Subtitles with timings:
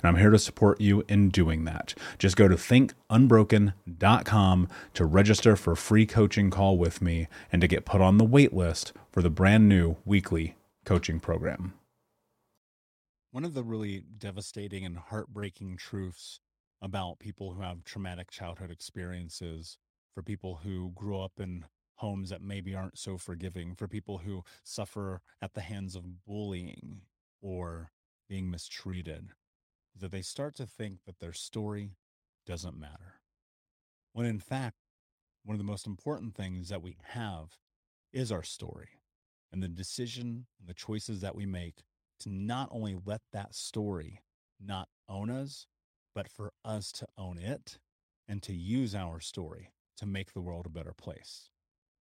[0.00, 1.94] and I'm here to support you in doing that.
[2.18, 7.68] Just go to thinkunbroken.com to register for a free coaching call with me and to
[7.68, 11.74] get put on the wait list for the brand new weekly coaching program.
[13.30, 16.40] One of the really devastating and heartbreaking truths
[16.80, 19.78] about people who have traumatic childhood experiences,
[20.14, 21.64] for people who grew up in
[21.96, 27.00] homes that maybe aren't so forgiving, for people who suffer at the hands of bullying
[27.42, 27.90] or
[28.28, 29.30] being mistreated,
[30.00, 31.96] that they start to think that their story
[32.46, 33.20] doesn't matter.
[34.12, 34.76] When in fact,
[35.44, 37.56] one of the most important things that we have
[38.12, 39.00] is our story
[39.52, 41.84] and the decision and the choices that we make
[42.20, 44.20] to not only let that story
[44.60, 45.66] not own us,
[46.14, 47.78] but for us to own it
[48.26, 51.48] and to use our story to make the world a better place.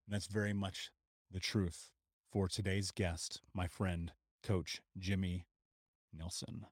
[0.05, 0.91] And that's very much
[1.31, 1.91] the truth
[2.31, 4.11] for today's guest, my friend,
[4.43, 5.45] Coach Jimmy
[6.13, 6.65] Nelson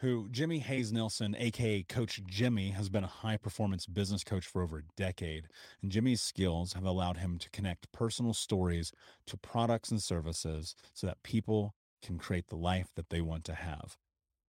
[0.00, 4.62] who Jimmy Hays Nelson, aka Coach Jimmy, has been a high performance business coach for
[4.62, 5.48] over a decade.
[5.82, 8.92] And Jimmy's skills have allowed him to connect personal stories
[9.26, 13.54] to products and services so that people can create the life that they want to
[13.54, 13.96] have.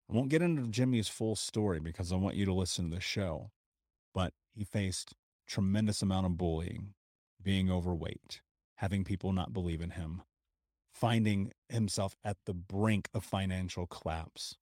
[0.09, 3.01] I won't get into Jimmy's full story because I want you to listen to the
[3.01, 3.51] show,
[4.13, 5.13] but he faced
[5.47, 6.93] tremendous amount of bullying,
[7.41, 8.41] being overweight,
[8.75, 10.23] having people not believe in him,
[10.93, 14.55] finding himself at the brink of financial collapse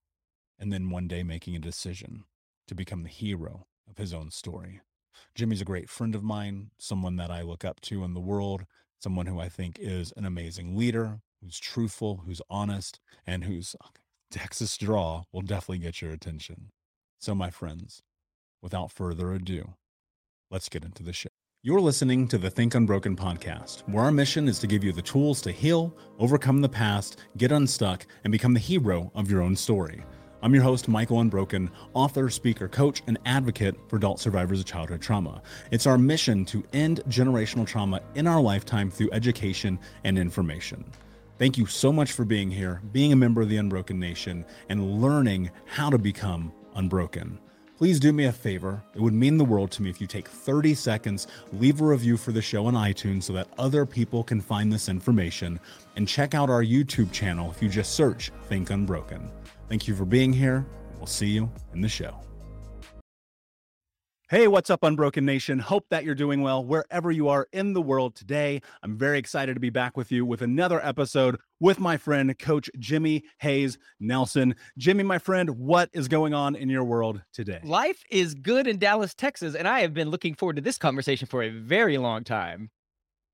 [0.60, 2.24] and then one day making a decision
[2.68, 4.82] to become the hero of his own story.
[5.34, 8.66] Jimmy's a great friend of mine, someone that I look up to in the world,
[9.00, 13.76] someone who I think is an amazing leader, who's truthful, who's honest, and whose
[14.32, 16.72] Texas draw will definitely get your attention.
[17.20, 18.02] So, my friends,
[18.62, 19.76] without further ado,
[20.50, 21.30] let's get into the show.
[21.62, 25.02] You're listening to the Think Unbroken podcast, where our mission is to give you the
[25.02, 29.56] tools to heal, overcome the past, get unstuck, and become the hero of your own
[29.56, 30.04] story.
[30.42, 35.02] I'm your host, Michael Unbroken, author, speaker, coach, and advocate for adult survivors of childhood
[35.02, 35.42] trauma.
[35.72, 40.86] It's our mission to end generational trauma in our lifetime through education and information.
[41.40, 45.02] Thank you so much for being here, being a member of the Unbroken Nation, and
[45.02, 47.40] learning how to become unbroken.
[47.78, 48.82] please do me a favor.
[48.94, 52.18] It would mean the world to me if you take 30 seconds, leave a review
[52.18, 55.60] for the show on iTunes so that other people can find this information,
[55.96, 59.30] and check out our YouTube channel if you just search Think Unbroken.
[59.70, 60.66] Thank you for being here.
[60.98, 62.20] We'll see you in the show.
[64.28, 65.60] Hey, what's up, Unbroken Nation?
[65.60, 68.60] Hope that you're doing well wherever you are in the world today.
[68.82, 72.68] I'm very excited to be back with you with another episode with my friend, Coach
[72.80, 74.56] Jimmy Hays Nelson.
[74.80, 77.60] Jimmy, my friend, what is going on in your world today?
[77.64, 81.28] Life is good in Dallas, Texas, and I have been looking forward to this conversation
[81.28, 82.72] for a very long time.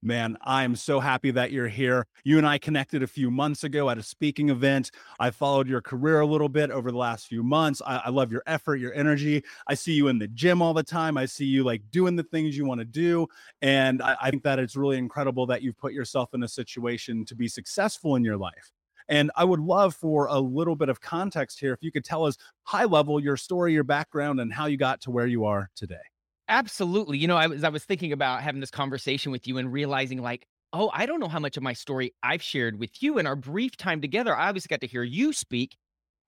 [0.04, 2.08] Man, I'm so happy that you're here.
[2.24, 4.90] You and I connected a few months ago at a speaking event.
[5.20, 7.84] I followed your career a little bit over the last few months.
[7.86, 9.44] I, I, love your effort, your energy.
[9.68, 11.20] I see you in the gym all the time.
[11.20, 13.28] I see you like doing the things you want to do.
[13.62, 17.24] And I, I think that it's really incredible that you've put yourself in a situation
[17.26, 18.72] to be successful in your life.
[19.08, 21.74] And I would love for a little bit of context here.
[21.74, 25.00] If you could tell us high level your story, your background, and how you got
[25.02, 26.11] to where you are today.
[26.52, 27.18] Absolutely.
[27.18, 30.22] You know, I was I was thinking about having this conversation with you and realizing
[30.22, 33.26] like, oh, I don't know how much of my story I've shared with you in
[33.28, 34.36] our brief time together.
[34.36, 35.78] I obviously got to hear you speak.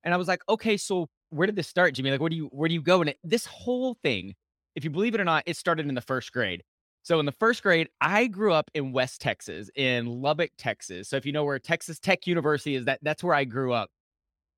[0.04, 2.12] And I was like, okay, so where did this start, Jimmy?
[2.12, 3.02] Like, where do you where do you go?
[3.02, 4.36] And it, this whole thing,
[4.76, 6.64] if you believe it or not, it started in the first grade.
[7.04, 11.10] So in the first grade, I grew up in West Texas, in Lubbock, Texas.
[11.10, 13.90] So if you know where Texas Tech University is, that that's where I grew up.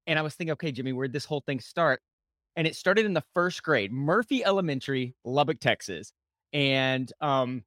[0.08, 2.02] And I was thinking, okay, Jimmy, where'd this whole thing start?
[2.56, 6.13] And it started in the first grade, Murphy Elementary, Lubbock, Texas.
[6.54, 7.63] And um,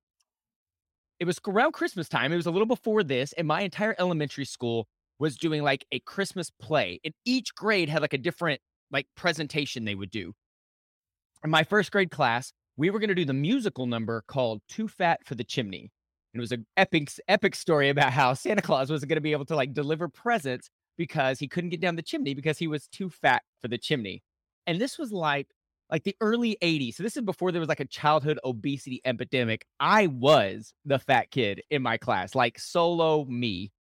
[1.21, 2.33] it was around Christmas time.
[2.33, 4.89] It was a little before this, and my entire elementary school
[5.19, 7.01] was doing like a Christmas play.
[7.05, 10.33] And each grade had like a different like presentation they would do.
[11.45, 14.89] In my first grade class, we were going to do the musical number called Too
[14.89, 15.91] Fat for the Chimney.
[16.33, 19.33] And it was an epic epic story about how Santa Claus wasn't going to be
[19.33, 22.87] able to like deliver presents because he couldn't get down the chimney because he was
[22.87, 24.23] too fat for the chimney.
[24.69, 25.49] And this was like
[25.91, 26.95] like the early 80s.
[26.95, 29.65] So this is before there was like a childhood obesity epidemic.
[29.81, 33.73] I was the fat kid in my class, like solo me.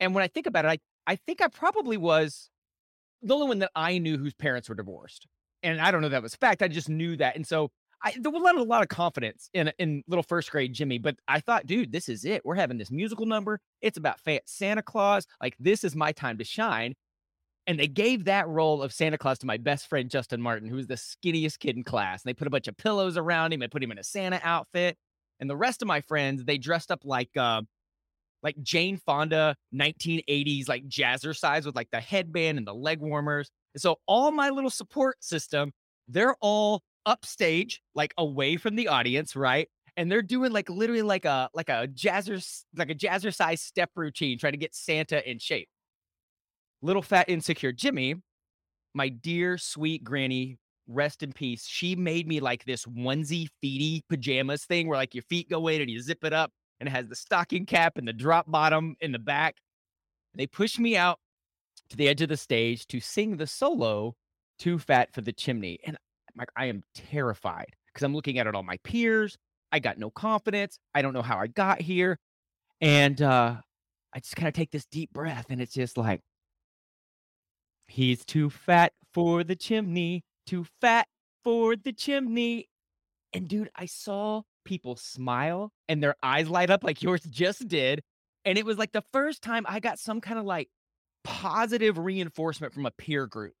[0.00, 2.50] And when I think about it, I, I think I probably was
[3.22, 5.26] the only one that I knew whose parents were divorced.
[5.62, 6.62] And I don't know that was fact.
[6.62, 7.36] I just knew that.
[7.36, 7.70] And so
[8.02, 11.40] I, there was a lot of confidence in in little first grade Jimmy, but I
[11.40, 12.44] thought, dude, this is it.
[12.44, 13.60] We're having this musical number.
[13.80, 15.26] It's about fat Santa Claus.
[15.40, 16.94] Like this is my time to shine.
[17.66, 20.76] And they gave that role of Santa Claus to my best friend, Justin Martin, who
[20.76, 22.22] was the skinniest kid in class.
[22.22, 24.40] And they put a bunch of pillows around him and put him in a Santa
[24.42, 24.96] outfit.
[25.40, 27.62] And the rest of my friends, they dressed up like, uh,
[28.42, 33.50] like Jane Fonda 1980s, like jazzercise with like the headband and the leg warmers.
[33.74, 35.72] And so all my little support system,
[36.06, 39.68] they're all upstage, like away from the audience, right?
[39.96, 42.44] And they're doing like literally like a like a jazzer
[42.76, 45.68] like a jazzercise step routine, trying to get Santa in shape
[46.84, 48.16] little fat insecure Jimmy,
[48.94, 51.66] my dear sweet granny, rest in peace.
[51.66, 55.80] She made me like this onesie feety pajamas thing where like your feet go in
[55.80, 58.96] and you zip it up and it has the stocking cap and the drop bottom
[59.00, 59.56] in the back.
[60.34, 61.18] They pushed me out
[61.88, 64.14] to the edge of the stage to sing the solo
[64.58, 65.78] Too Fat for the Chimney.
[65.86, 65.96] And
[66.36, 69.36] like I am terrified because I'm looking at it all my peers.
[69.72, 70.78] I got no confidence.
[70.94, 72.18] I don't know how I got here.
[72.80, 73.56] And uh
[74.14, 76.20] I just kind of take this deep breath and it's just like
[77.86, 81.06] He's too fat for the chimney, too fat
[81.42, 82.68] for the chimney.
[83.32, 88.02] And dude, I saw people smile and their eyes light up like yours just did.
[88.44, 90.68] And it was like the first time I got some kind of like
[91.22, 93.54] positive reinforcement from a peer group.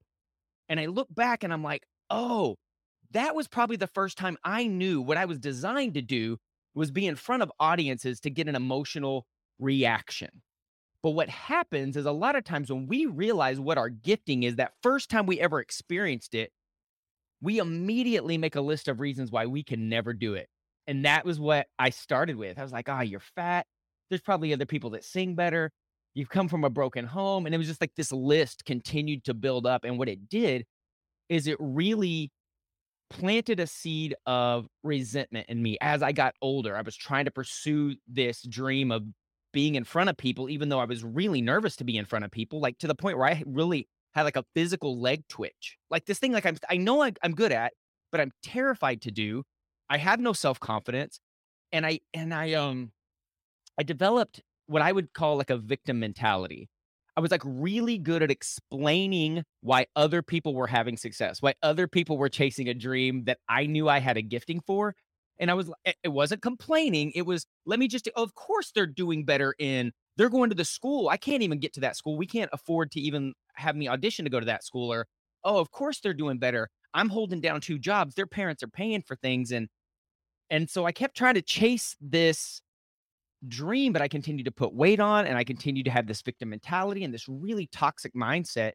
[0.68, 2.56] And I look back and I'm like, oh,
[3.12, 6.38] that was probably the first time I knew what I was designed to do
[6.74, 9.26] was be in front of audiences to get an emotional
[9.58, 10.42] reaction.
[11.04, 14.56] But what happens is a lot of times when we realize what our gifting is,
[14.56, 16.50] that first time we ever experienced it,
[17.42, 20.48] we immediately make a list of reasons why we can never do it.
[20.86, 22.58] And that was what I started with.
[22.58, 23.66] I was like, ah, oh, you're fat.
[24.08, 25.70] There's probably other people that sing better.
[26.14, 27.44] You've come from a broken home.
[27.44, 29.84] And it was just like this list continued to build up.
[29.84, 30.64] And what it did
[31.28, 32.32] is it really
[33.10, 36.74] planted a seed of resentment in me as I got older.
[36.74, 39.04] I was trying to pursue this dream of
[39.54, 42.26] being in front of people, even though I was really nervous to be in front
[42.26, 45.78] of people, like to the point where I really had like a physical leg twitch.
[45.88, 47.72] Like this thing, like I'm, I know I, I'm good at,
[48.12, 49.44] but I'm terrified to do.
[49.88, 51.20] I have no self confidence,
[51.72, 52.92] and I and I um,
[53.78, 56.68] I developed what I would call like a victim mentality.
[57.16, 61.86] I was like really good at explaining why other people were having success, why other
[61.86, 64.96] people were chasing a dream that I knew I had a gifting for,
[65.38, 67.12] and I was, eh, it wasn't complaining.
[67.14, 70.64] It was, let me just, of course they're doing better in, they're going to the
[70.64, 71.08] school.
[71.08, 72.16] I can't even get to that school.
[72.16, 74.92] We can't afford to even have me audition to go to that school.
[74.92, 75.06] Or,
[75.44, 76.68] oh, of course they're doing better.
[76.94, 78.14] I'm holding down two jobs.
[78.14, 79.50] Their parents are paying for things.
[79.50, 79.68] And
[80.50, 82.60] and so I kept trying to chase this
[83.48, 86.50] dream, but I continued to put weight on and I continued to have this victim
[86.50, 88.72] mentality and this really toxic mindset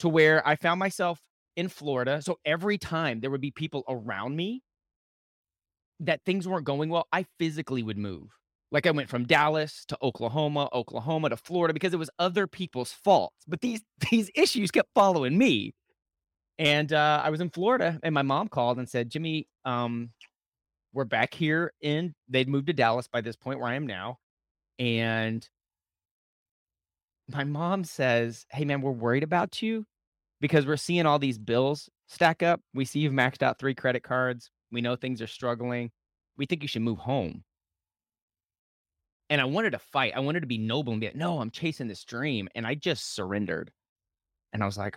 [0.00, 1.20] to where I found myself
[1.56, 2.20] in Florida.
[2.22, 4.62] So every time there would be people around me
[6.00, 8.30] that things weren't going well, I physically would move.
[8.70, 12.92] Like I went from Dallas to Oklahoma, Oklahoma to Florida because it was other people's
[12.92, 13.44] faults.
[13.46, 15.74] But these these issues kept following me.
[16.58, 20.10] And uh, I was in Florida and my mom called and said, Jimmy, um,
[20.92, 24.18] we're back here in they'd moved to Dallas by this point where I am now.
[24.78, 25.48] And
[27.28, 29.84] my mom says, Hey man, we're worried about you
[30.40, 32.60] because we're seeing all these bills stack up.
[32.74, 34.50] We see you've maxed out three credit cards.
[34.70, 35.90] We know things are struggling.
[36.36, 37.44] We think you should move home.
[39.30, 40.14] And I wanted to fight.
[40.16, 42.48] I wanted to be noble and be like, no, I'm chasing this dream.
[42.54, 43.70] And I just surrendered.
[44.52, 44.96] And I was like,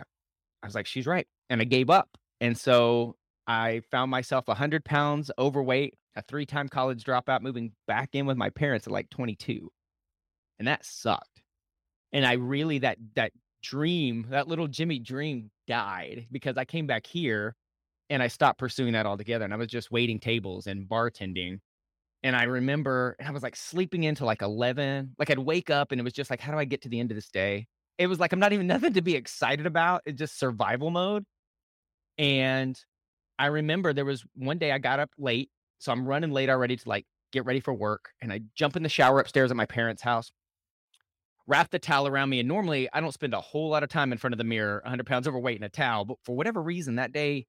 [0.62, 1.26] I was like, she's right.
[1.50, 2.08] And I gave up.
[2.40, 8.10] And so I found myself 100 pounds overweight, a three time college dropout, moving back
[8.14, 9.70] in with my parents at like 22.
[10.58, 11.42] And that sucked.
[12.12, 17.06] And I really, that, that dream, that little Jimmy dream died because I came back
[17.06, 17.54] here
[18.12, 19.46] and I stopped pursuing that altogether.
[19.46, 21.60] And I was just waiting tables and bartending.
[22.22, 25.14] And I remember I was like sleeping into like 11.
[25.18, 27.00] Like I'd wake up and it was just like, how do I get to the
[27.00, 27.68] end of this day?
[27.96, 30.02] It was like, I'm not even nothing to be excited about.
[30.04, 31.24] It's just survival mode.
[32.18, 32.78] And
[33.38, 35.48] I remember there was one day I got up late.
[35.78, 38.10] So I'm running late already to like get ready for work.
[38.20, 40.30] And I jump in the shower upstairs at my parents' house,
[41.46, 42.40] wrap the towel around me.
[42.40, 44.82] And normally I don't spend a whole lot of time in front of the mirror,
[44.84, 46.04] 100 pounds overweight in a towel.
[46.04, 47.46] But for whatever reason, that day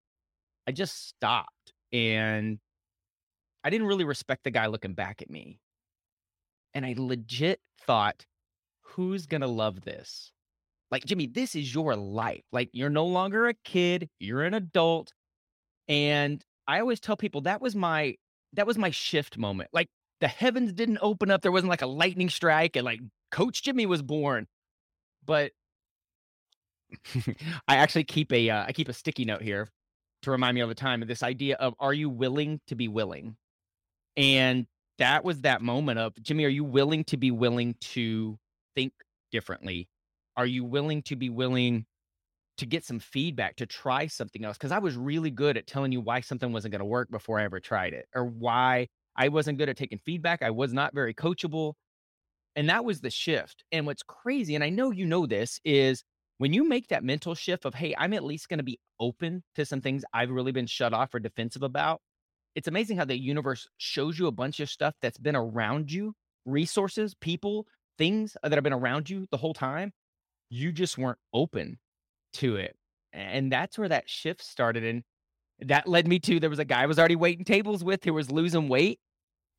[0.67, 2.59] I just stopped and
[3.63, 5.59] I didn't really respect the guy looking back at me.
[6.73, 8.25] And I legit thought,
[8.81, 10.31] who's going to love this?
[10.91, 12.43] Like, Jimmy, this is your life.
[12.51, 15.13] Like, you're no longer a kid, you're an adult.
[15.87, 18.15] And I always tell people that was my
[18.53, 19.69] that was my shift moment.
[19.73, 19.89] Like
[20.21, 21.41] the heavens didn't open up.
[21.41, 22.99] There wasn't like a lightning strike and like
[23.31, 24.47] coach Jimmy was born.
[25.25, 25.51] But
[27.67, 29.69] I actually keep a uh, I keep a sticky note here
[30.23, 32.87] to remind me all the time of this idea of are you willing to be
[32.87, 33.35] willing?
[34.17, 34.67] And
[34.99, 38.37] that was that moment of Jimmy, are you willing to be willing to
[38.75, 38.93] think
[39.31, 39.87] differently?
[40.35, 41.85] Are you willing to be willing
[42.57, 44.57] to get some feedback to try something else?
[44.57, 47.39] Because I was really good at telling you why something wasn't going to work before
[47.39, 50.41] I ever tried it, or why I wasn't good at taking feedback.
[50.41, 51.73] I was not very coachable.
[52.55, 53.63] And that was the shift.
[53.71, 56.03] And what's crazy, and I know you know this, is
[56.43, 59.43] when you make that mental shift of, hey, I'm at least going to be open
[59.55, 62.01] to some things I've really been shut off or defensive about,
[62.53, 66.13] it's amazing how the universe shows you a bunch of stuff that's been around you
[66.45, 67.65] resources, people,
[67.97, 69.93] things that have been around you the whole time.
[70.49, 71.79] You just weren't open
[72.33, 72.75] to it.
[73.13, 74.83] And that's where that shift started.
[74.83, 75.03] And
[75.59, 78.13] that led me to there was a guy I was already waiting tables with who
[78.13, 78.99] was losing weight.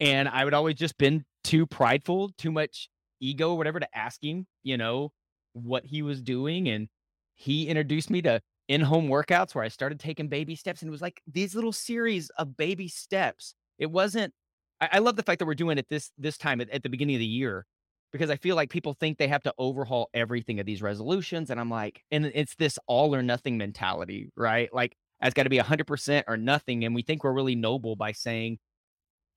[0.01, 4.23] And I would always just been too prideful, too much ego or whatever to ask
[4.23, 5.13] him, you know,
[5.55, 6.69] what he was doing.
[6.69, 6.89] And
[7.35, 10.83] he introduced me to in home workouts where I started taking baby steps.
[10.83, 13.55] And it was like these little series of baby steps.
[13.79, 14.33] It wasn't,
[14.81, 16.89] I, I love the fact that we're doing it this this time at, at the
[16.89, 17.67] beginning of the year
[18.13, 21.51] because I feel like people think they have to overhaul everything of these resolutions.
[21.51, 24.73] And I'm like, and it's this all or nothing mentality, right?
[24.73, 26.85] Like, it's got to be 100% or nothing.
[26.85, 28.59] And we think we're really noble by saying,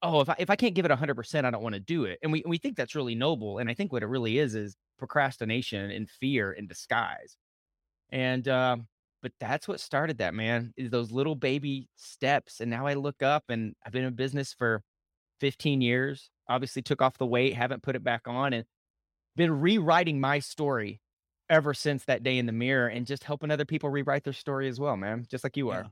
[0.01, 2.19] oh, if I, if I can't give it 100%, I don't want to do it.
[2.21, 3.57] And we, we think that's really noble.
[3.57, 7.35] And I think what it really is is procrastination and fear in disguise.
[8.11, 8.87] And, um,
[9.21, 12.59] but that's what started that, man, is those little baby steps.
[12.59, 14.83] And now I look up and I've been in business for
[15.39, 18.65] 15 years, obviously took off the weight, haven't put it back on, and
[19.35, 21.01] been rewriting my story
[21.49, 24.67] ever since that day in the mirror and just helping other people rewrite their story
[24.67, 25.87] as well, man, just like you are.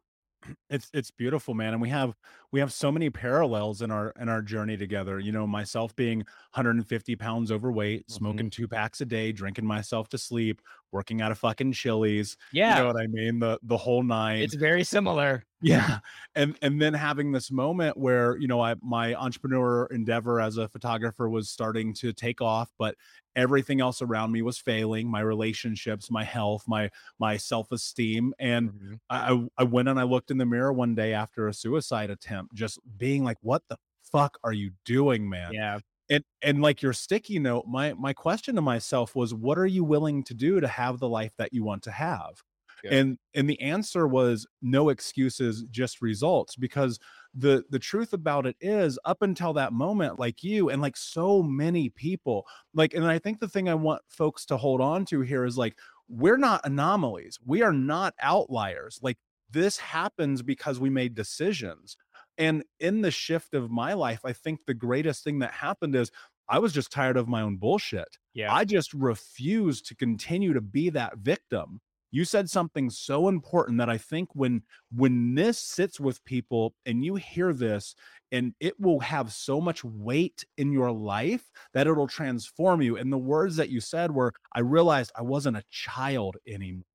[0.70, 2.16] It's it's beautiful, man, and we have
[2.52, 5.20] we have so many parallels in our in our journey together.
[5.20, 8.10] You know, myself being 150 pounds overweight, Mhm.
[8.12, 10.62] smoking two packs a day, drinking myself to sleep,
[10.96, 12.38] working out of fucking Chili's.
[12.62, 13.40] You Yeah, know what I mean?
[13.40, 14.40] The the whole nine.
[14.44, 15.44] it's very similar.
[15.62, 16.00] Yeah.
[16.36, 20.68] And and then having this moment where, you know, I my entrepreneur endeavor as a
[20.68, 22.96] photographer was starting to take off, but
[23.36, 28.34] everything else around me was failing, my relationships, my health, my my self-esteem.
[28.40, 29.00] And Mhm.
[29.10, 32.10] I I I went and I looked in the mirror one day after a suicide
[32.10, 35.54] attempt, just being like, what the fuck are you doing, man?
[35.54, 35.80] Yeah.
[36.10, 39.84] And and like your sticky note, my my question to myself was, what are you
[39.84, 42.44] willing to do to have the life that you want to have?
[42.84, 42.94] Good.
[42.94, 46.56] And and the answer was no excuses, just results.
[46.56, 47.00] Because
[47.34, 51.42] the the truth about it is, up until that moment, like you and like so
[51.42, 55.22] many people, like, and I think the thing I want folks to hold on to
[55.22, 57.40] here is like, we're not anomalies.
[57.44, 59.00] We are not outliers.
[59.02, 59.18] Like
[59.50, 61.98] this happens because we made decisions.
[62.38, 66.12] And in the shift of my life, I think the greatest thing that happened is
[66.48, 68.18] I was just tired of my own bullshit.
[68.34, 68.54] Yeah.
[68.54, 71.82] I just refused to continue to be that victim.
[72.12, 77.04] You said something so important that I think when when this sits with people and
[77.04, 77.94] you hear this
[78.32, 82.96] and it will have so much weight in your life that it'll transform you.
[82.96, 86.86] And the words that you said were I realized I wasn't a child anymore.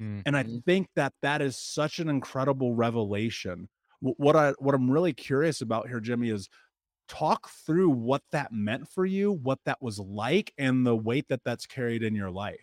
[0.00, 0.20] Mm-hmm.
[0.26, 0.58] And I mm-hmm.
[0.58, 3.68] think that that is such an incredible revelation.
[4.00, 6.48] What I what I'm really curious about here Jimmy is
[7.08, 11.42] talk through what that meant for you, what that was like, and the weight that
[11.44, 12.58] that's carried in your life.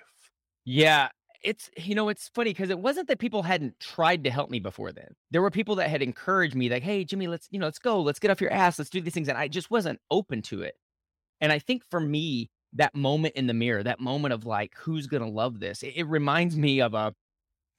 [0.66, 1.10] Yeah,
[1.44, 4.60] it's you know it's funny because it wasn't that people hadn't tried to help me
[4.60, 5.16] before then.
[5.32, 8.02] There were people that had encouraged me, like, "Hey, Jimmy, let's you know let's go,
[8.02, 10.62] let's get off your ass, let's do these things," and I just wasn't open to
[10.64, 10.76] it.
[11.42, 15.08] And I think for me, that moment in the mirror, that moment of like, who's
[15.08, 15.84] gonna love this?
[15.84, 17.14] It, it reminds me of a.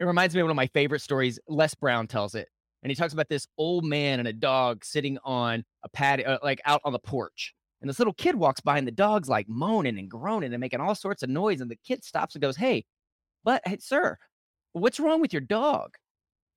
[0.00, 1.38] It reminds me of one of my favorite stories.
[1.48, 2.48] Les Brown tells it
[2.82, 6.38] and he talks about this old man and a dog sitting on a patio, uh,
[6.42, 7.54] like out on the porch.
[7.80, 10.80] And this little kid walks by, and the dog's like moaning and groaning and making
[10.80, 11.60] all sorts of noise.
[11.60, 12.84] And the kid stops and goes, "Hey,
[13.44, 14.18] but hey, sir,
[14.72, 15.96] what's wrong with your dog?"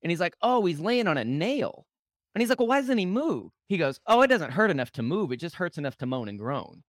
[0.02, 1.86] And he's like, "Oh, he's laying on a nail."
[2.34, 4.92] And he's like, "Well, why doesn't he move?" He goes, "Oh, it doesn't hurt enough
[4.92, 5.32] to move.
[5.32, 6.82] It just hurts enough to moan and groan."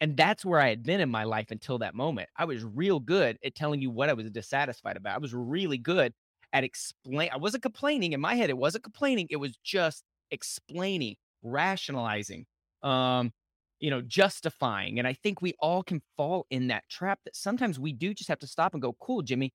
[0.00, 2.28] And that's where I had been in my life until that moment.
[2.36, 5.14] I was real good at telling you what I was dissatisfied about.
[5.16, 6.12] I was really good
[6.52, 7.30] at explain.
[7.32, 8.50] I wasn't complaining in my head.
[8.50, 9.26] It wasn't complaining.
[9.30, 12.46] It was just explaining, rationalizing,
[12.82, 13.32] um,
[13.80, 14.98] you know, justifying.
[14.98, 18.28] And I think we all can fall in that trap that sometimes we do just
[18.28, 19.52] have to stop and go, cool, Jimmy,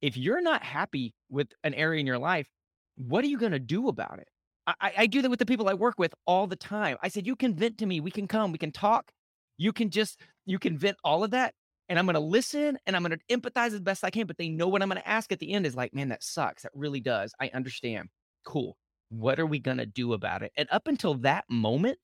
[0.00, 2.48] if you're not happy with an area in your life,
[2.96, 4.28] what are you going to do about it?
[4.66, 6.98] I, I do that with the people I work with all the time.
[7.02, 8.00] I said, you can vent to me.
[8.00, 9.10] We can come, we can talk.
[9.56, 11.54] You can just, you can vent all of that
[11.88, 14.26] and I'm going to listen and I'm going to empathize as best I can.
[14.26, 16.22] But they know what I'm going to ask at the end is like, man, that
[16.22, 16.62] sucks.
[16.62, 17.32] That really does.
[17.40, 18.08] I understand.
[18.44, 18.76] Cool.
[19.10, 20.52] What are we going to do about it?
[20.56, 21.98] And up until that moment,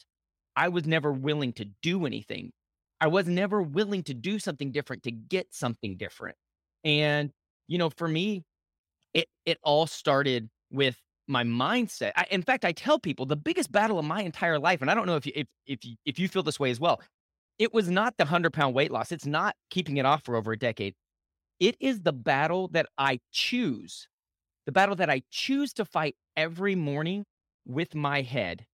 [0.57, 2.53] I was never willing to do anything.
[3.01, 6.37] I was never willing to do something different to get something different.
[6.85, 7.31] And,
[7.69, 8.45] you know, for me,
[9.13, 12.13] it, it all started with my mindset.
[12.17, 14.95] I, in fact, I tell people the biggest battle of my entire life, and I
[14.95, 17.01] don't know if you, if, if you, if you feel this way as well,
[17.59, 19.13] it was not the 100 pound weight loss.
[19.13, 20.95] It's not keeping it off for over a decade.
[21.61, 24.09] It is the battle that I choose,
[24.67, 27.25] the battle that I choose to fight every morning
[27.67, 28.67] with my head.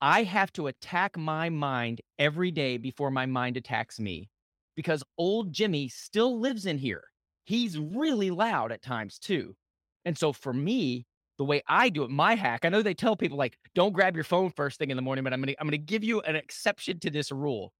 [0.00, 4.28] I have to attack my mind every day before my mind attacks me
[4.76, 7.04] because old Jimmy still lives in here.
[7.44, 9.54] He's really loud at times too.
[10.04, 11.06] And so for me,
[11.38, 14.14] the way I do it, my hack, I know they tell people like, don't grab
[14.14, 16.36] your phone first thing in the morning, but I'm gonna I'm gonna give you an
[16.36, 17.72] exception to this rule.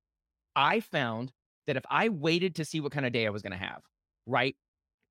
[0.56, 1.32] I found
[1.66, 3.82] that if I waited to see what kind of day I was going to have,
[4.26, 4.56] right?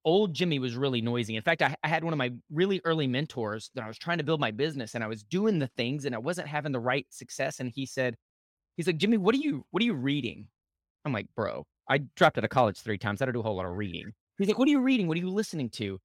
[0.06, 1.36] Old Jimmy was really noisy.
[1.36, 4.18] In fact, I, I, had one of my really early mentors that I was trying
[4.18, 6.80] to build my business and I was doing the things and I wasn't having the
[6.80, 7.62] right success.
[7.62, 8.16] And he said,
[8.76, 10.48] he's like, Jimmy, what are you, what are you reading?
[11.06, 13.22] I'm like, bro, I dropped out of college three times.
[13.22, 14.12] I don't do a whole lot of reading.
[14.38, 15.08] He's like, what are you reading?
[15.08, 16.00] What are you listening to?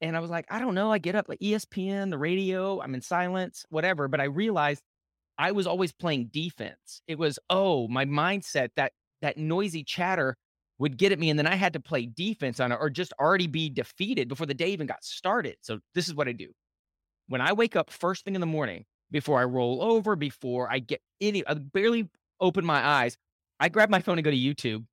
[0.00, 0.92] And I was like, I don't know.
[0.92, 4.08] I get up like ESPN, the radio, I'm in silence, whatever.
[4.08, 4.82] But I realized
[5.38, 7.02] I was always playing defense.
[7.06, 10.36] It was, oh, my mindset that that noisy chatter
[10.78, 13.12] would get at me and then I had to play defense on it or just
[13.18, 15.56] already be defeated before the day even got started.
[15.62, 16.48] So this is what I do.
[17.28, 20.80] When I wake up first thing in the morning, before I roll over, before I
[20.80, 22.08] get any I barely
[22.40, 23.16] open my eyes,
[23.58, 24.84] I grab my phone and go to YouTube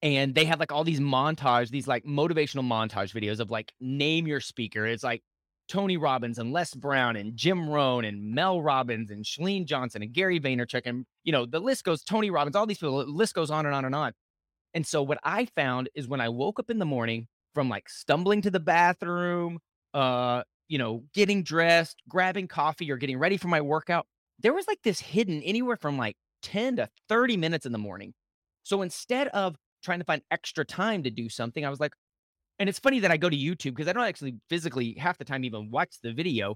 [0.00, 4.26] and they have like all these montage, these like motivational montage videos of like name
[4.26, 4.86] your speaker.
[4.86, 5.22] It's like
[5.68, 10.12] Tony Robbins and Les Brown and Jim Rohn and Mel Robbins and Chalene Johnson and
[10.12, 13.34] Gary Vaynerchuk and you know the list goes Tony Robbins, all these people, the list
[13.34, 14.12] goes on and on and on.
[14.74, 17.88] And so what I found is when I woke up in the morning from like
[17.88, 19.58] stumbling to the bathroom,
[19.94, 24.06] uh, you know, getting dressed, grabbing coffee or getting ready for my workout,
[24.38, 28.14] there was like this hidden anywhere from like 10 to 30 minutes in the morning.
[28.62, 31.92] So instead of trying to find extra time to do something, I was like,
[32.62, 35.24] and it's funny that I go to YouTube because I don't actually physically half the
[35.24, 36.54] time even watch the video.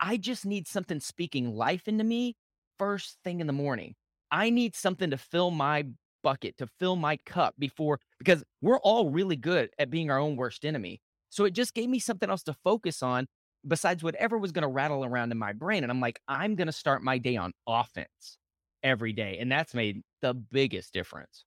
[0.00, 2.34] I just need something speaking life into me
[2.80, 3.94] first thing in the morning.
[4.32, 5.84] I need something to fill my
[6.24, 10.34] bucket, to fill my cup before, because we're all really good at being our own
[10.34, 11.00] worst enemy.
[11.28, 13.28] So it just gave me something else to focus on
[13.64, 15.84] besides whatever was going to rattle around in my brain.
[15.84, 18.38] And I'm like, I'm going to start my day on offense
[18.82, 19.38] every day.
[19.38, 21.44] And that's made the biggest difference.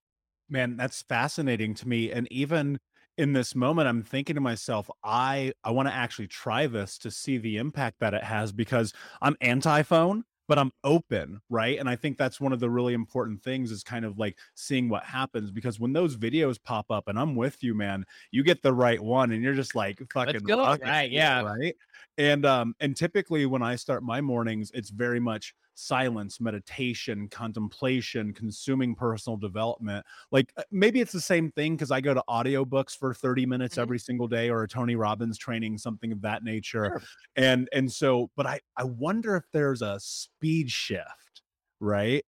[0.49, 2.13] Man, that's fascinating to me.
[2.13, 2.79] And even
[3.19, 7.11] in this moment i'm thinking to myself i i want to actually try this to
[7.11, 11.77] see the impact that it has because i'm anti-phone but i'm open right?
[11.79, 14.87] And i think that's one of the really important things is kind of like seeing
[14.87, 18.61] what happens because when those videos pop up and i'm with you man you get
[18.61, 20.41] the right one and you're just like fucking
[20.81, 21.41] right yeah.
[21.41, 21.75] right
[22.19, 28.33] and um and typically when i start my mornings it's very much silence meditation contemplation
[28.33, 30.05] consuming personal development.
[30.29, 33.77] Like uh, maybe it's the same thing because i go to audiobooks for 30 minutes
[33.77, 33.79] Mhm.
[33.79, 36.91] every single day or a tony robbins training something of that nature.
[36.91, 37.09] Sure.
[37.37, 41.41] and and so but i i wonder if there's a speed shift
[41.81, 42.25] right?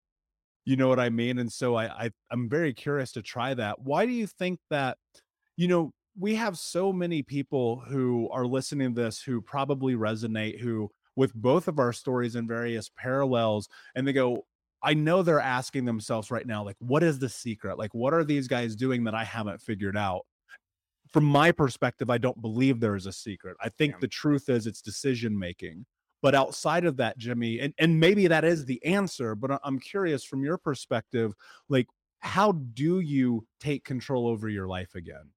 [0.65, 1.39] You know what i mean?
[1.39, 3.81] And so i, I i'm very curious to try that.
[3.81, 4.97] Why do you think that
[5.57, 10.59] you know we have so many people who are listening to this who probably resonate
[10.59, 14.45] who with both of our stories and various parallels and they go
[14.83, 18.23] i know they're asking themselves right now like what is the secret like what are
[18.23, 20.25] these guys doing that i haven't figured out
[21.11, 23.57] from my perspective, I don't believe there is a secret.
[23.61, 23.99] I think Yeah.
[24.01, 25.85] the truth is it's decision making.
[26.21, 30.23] But outside of that, Jimmy, and, and maybe that is the answer, but I'm curious
[30.23, 31.33] from your perspective,
[31.69, 31.87] like
[32.19, 35.31] how do you take control over your life again?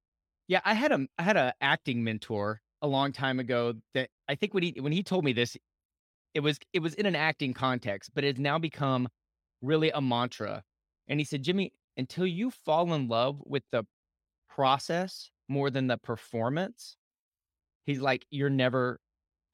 [0.48, 4.34] Yeah, I had a I had a acting mentor a long time ago that I
[4.34, 5.56] think when he when he told me this,
[6.34, 9.08] it was it was in an acting context, but it's now become
[9.62, 10.64] really a mantra.
[11.08, 13.84] And he said, Jimmy, until you fall in love with the
[14.48, 16.96] process more than the performance,
[17.86, 19.00] he's like, you're never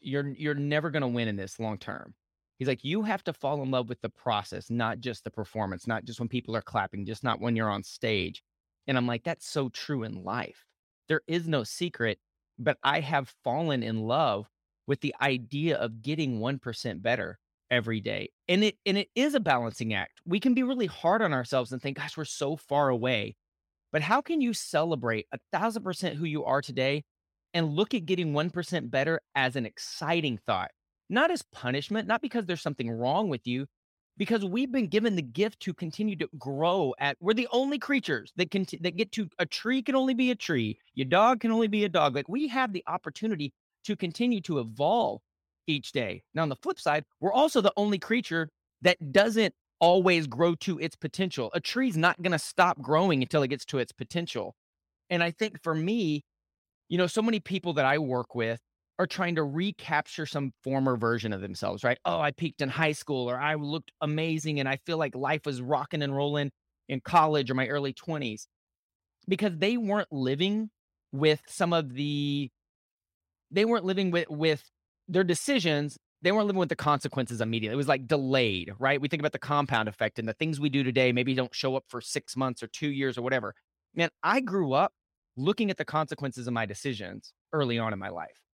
[0.01, 2.14] you're you're never gonna win in this long term.
[2.59, 5.87] He's like, you have to fall in love with the process, not just the performance,
[5.87, 8.42] not just when people are clapping, just not when you're on stage.
[8.88, 10.68] And I'm like, that's so true in life.
[11.09, 12.18] There is no secret,
[12.59, 14.49] but I have fallen in love
[14.87, 17.38] with the idea of getting 1% better
[17.71, 18.31] every day.
[18.49, 20.21] And it and it is a balancing act.
[20.25, 23.37] We can be really hard on ourselves and think, gosh, we're so far away.
[23.92, 27.05] But how can you celebrate a thousand percent who you are today
[27.55, 30.71] and look at getting 1% better as an exciting thought,
[31.09, 33.66] not as punishment, not because there's something wrong with you,
[34.19, 38.33] because we've been given the gift to continue to grow at we're the only creatures
[38.37, 41.51] that can that get to a tree can only be a tree your dog can
[41.51, 43.53] only be a dog like we have the opportunity
[43.85, 45.23] to continue to evolve
[45.67, 46.23] each day.
[46.35, 48.51] Now on the flip side we're also the only creature
[48.83, 51.51] that doesn't always grow to its potential.
[51.55, 54.57] A tree's not going to stop growing until it gets to its potential.
[55.09, 56.25] And i think for me
[56.89, 58.61] you know, so many people that I work with
[58.99, 61.99] are trying to recapture some former version of themselves, right?
[62.05, 65.43] Oh, I peaked in high school or I looked amazing and I feel like life
[65.47, 66.51] was rocking and rolling
[66.89, 68.49] in college or my early 20s
[69.29, 70.71] because they weren't living
[71.13, 72.51] with some of the
[73.51, 74.71] they weren't living with with
[75.09, 77.75] their decisions they weren't living with the consequences immediately.
[77.75, 79.01] It was like delayed, right?
[79.01, 81.77] We think about the compound effect and the things we do today maybe don't show
[81.77, 83.55] up for 6 months or 2 years or whatever.
[83.95, 84.93] Man, I grew up
[85.37, 88.48] looking at the consequences of my decisions early on in my life.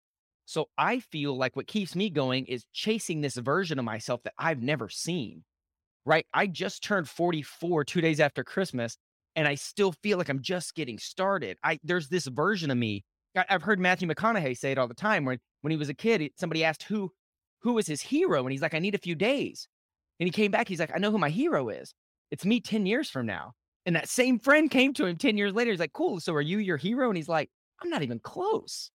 [0.46, 4.34] So I feel like what keeps me going is chasing this version of myself that
[4.38, 5.44] I've never seen.
[6.06, 6.26] Right?
[6.34, 8.98] I just turned 44 2 days after Christmas
[9.36, 11.56] and I still feel like I'm just getting started.
[11.64, 13.04] I there's this version of me.
[13.48, 16.30] I've heard Matthew McConaughey say it all the time when when he was a kid,
[16.36, 17.10] somebody asked who
[17.62, 19.66] who was his hero and he's like I need a few days.
[20.20, 21.94] And he came back he's like I know who my hero is.
[22.30, 23.52] It's me 10 years from now.
[23.86, 25.70] And that same friend came to him 10 years later.
[25.70, 26.20] He's like, cool.
[26.20, 27.08] So are you your hero?
[27.08, 27.50] And he's like,
[27.82, 28.90] I'm not even close.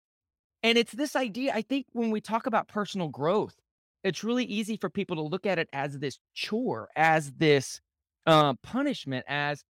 [0.65, 1.53] And it's this idea.
[1.55, 3.55] I think when we talk about personal growth,
[4.03, 7.81] it's really easy for people to look at it as this chore, as this
[8.27, 9.63] uh, punishment, as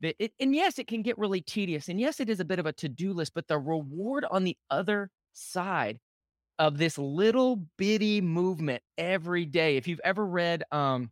[0.00, 1.88] the, it, and yes, it can get really tedious.
[1.88, 4.44] And yes, it is a bit of a to do list, but the reward on
[4.44, 5.98] the other side
[6.58, 9.76] of this little bitty movement every day.
[9.76, 11.10] If you've ever read um,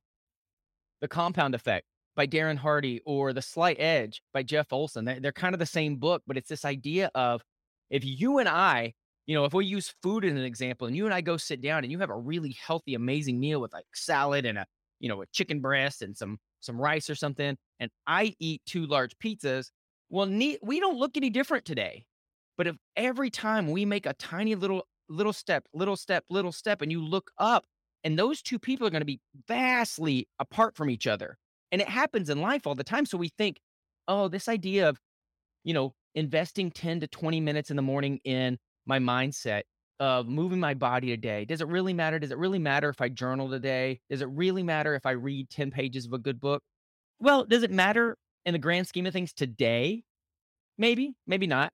[1.00, 5.04] The Compound Effect, by Darren Hardy or The Slight Edge by Jeff Olson.
[5.04, 7.42] They're, they're kind of the same book, but it's this idea of
[7.90, 8.94] if you and I,
[9.26, 11.60] you know, if we use food as an example and you and I go sit
[11.60, 14.66] down and you have a really healthy, amazing meal with like salad and a,
[15.00, 18.86] you know, a chicken breast and some some rice or something, and I eat two
[18.86, 19.70] large pizzas,
[20.10, 22.04] well, ne- we don't look any different today.
[22.56, 26.80] But if every time we make a tiny little little step, little step, little step,
[26.82, 27.66] and you look up,
[28.04, 31.36] and those two people are going to be vastly apart from each other
[31.72, 33.06] and it happens in life all the time.
[33.06, 33.58] So we think,
[34.06, 34.98] oh, this idea of,
[35.64, 39.62] you know, investing 10 to 20 minutes in the morning in my mindset
[40.00, 41.44] of moving my body today.
[41.44, 42.18] Does it really matter?
[42.18, 44.00] Does it really matter if I journal today?
[44.10, 46.62] Does it really matter if I read 10 pages of a good book?
[47.20, 50.02] Well, does it matter in the grand scheme of things today?
[50.76, 51.72] Maybe, maybe not.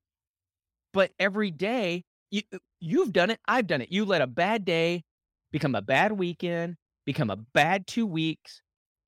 [0.93, 3.41] But every day, you, uh, you've done it.
[3.47, 3.91] I've done it.
[3.91, 5.05] You let a bad day
[5.51, 8.61] become a bad weekend, become a bad two weeks,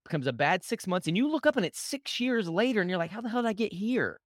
[0.04, 2.88] becomes a bad six months, and you look up and it's six years later, and
[2.88, 4.18] you're like, how the hell did I get here?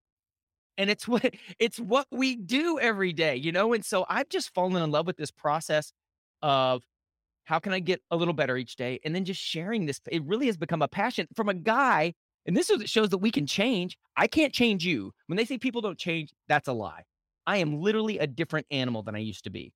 [0.78, 3.72] And it's what it's what we do every day, you know.
[3.72, 5.92] And so I've just fallen in love with this process
[6.42, 6.84] of
[7.44, 10.00] how can I get a little better each day, and then just sharing this.
[10.10, 12.14] It really has become a passion from a guy,
[12.46, 13.98] and this shows that we can change.
[14.16, 15.12] I can't change you.
[15.26, 17.04] When they say people don't change, that's a lie.
[17.46, 19.72] I am literally a different animal than I used to be.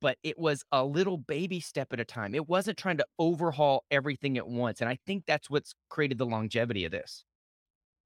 [0.00, 2.34] but it was a little baby step at a time.
[2.34, 4.80] It wasn't trying to overhaul everything at once.
[4.80, 7.24] And I think that's what's created the longevity of this.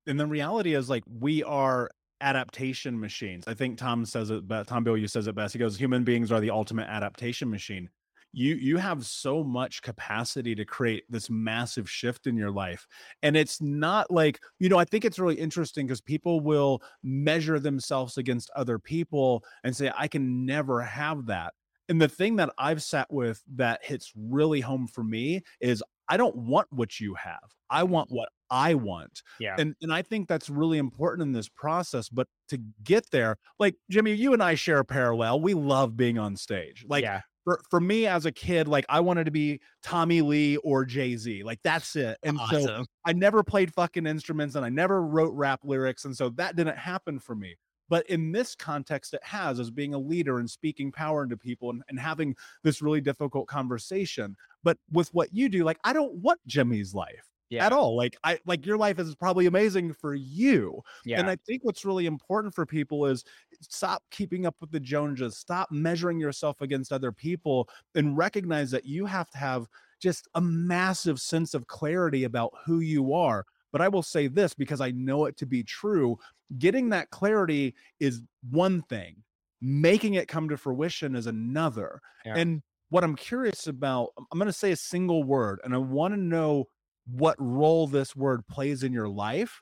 [0.07, 3.45] And the reality is like we are adaptation machines.
[3.47, 5.53] I think Tom says it but Tom Bilyeu says it best.
[5.53, 7.89] He goes, human beings are the ultimate adaptation machine.
[8.33, 12.87] You you have so much capacity to create this massive shift in your life.
[13.23, 17.59] And it's not like, you know, I think it's really interesting because people will measure
[17.59, 21.55] themselves against other people and say, I can never have that.
[21.89, 26.17] And the thing that I've sat with that hits really home for me is I
[26.17, 27.55] don't want what you have.
[27.71, 29.23] I want what I want.
[29.41, 29.57] Yeah.
[29.59, 32.09] And and I think that's really important in this process.
[32.09, 35.41] But to get there, like Jimmy, you and I share a parallel.
[35.41, 36.85] We love being on stage.
[36.89, 37.23] Like yeah.
[37.45, 41.43] for, for me as a kid, like I wanted to be Tommy Lee or Jay-Z.
[41.43, 42.19] Like that's it.
[42.23, 46.05] And so I never played fucking instruments and I never wrote rap lyrics.
[46.05, 47.57] And so that didn't happen for me.
[47.89, 51.71] But in this context, it has as being a leader and speaking power into people
[51.71, 54.37] and, and having this really difficult conversation.
[54.65, 57.65] But with what you do, like I don't want Jimmy's life Yeah.
[57.65, 57.97] at all.
[57.97, 60.83] Like I like your life is probably amazing for you.
[61.05, 61.21] Yeah.
[61.21, 63.23] And I think what's really important for people is
[63.61, 68.85] stop keeping up with the Joneses, stop measuring yourself against other people, and recognize that
[68.85, 69.69] you have to have
[70.01, 73.45] just a massive sense of clarity about who you are.
[73.77, 76.19] But I will say this because I know it to be true
[76.57, 79.17] getting that clarity is one thing,
[79.61, 82.01] making it come to fruition is another.
[82.25, 82.37] Yeah.
[82.37, 86.15] And what I'm curious about, I'm going to say a single word, and I want
[86.15, 86.69] to know
[87.07, 89.61] what role this word plays in your life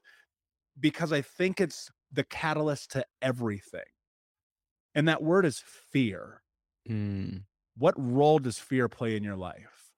[0.78, 3.80] because I think it's the catalyst to everything.
[4.94, 6.40] And that word is fear.
[6.88, 7.42] Mm.
[7.76, 9.90] What role does fear play in your life?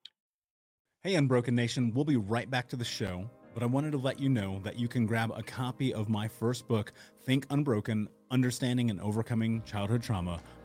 [1.03, 4.21] Hey, Unbroken Nation, we'll be right back to the show, but I wanted to let
[4.21, 6.93] you know that you can grab a copy of my first book,
[7.25, 10.43] Think Unbroken Understanding and Overcoming Childhood Trauma,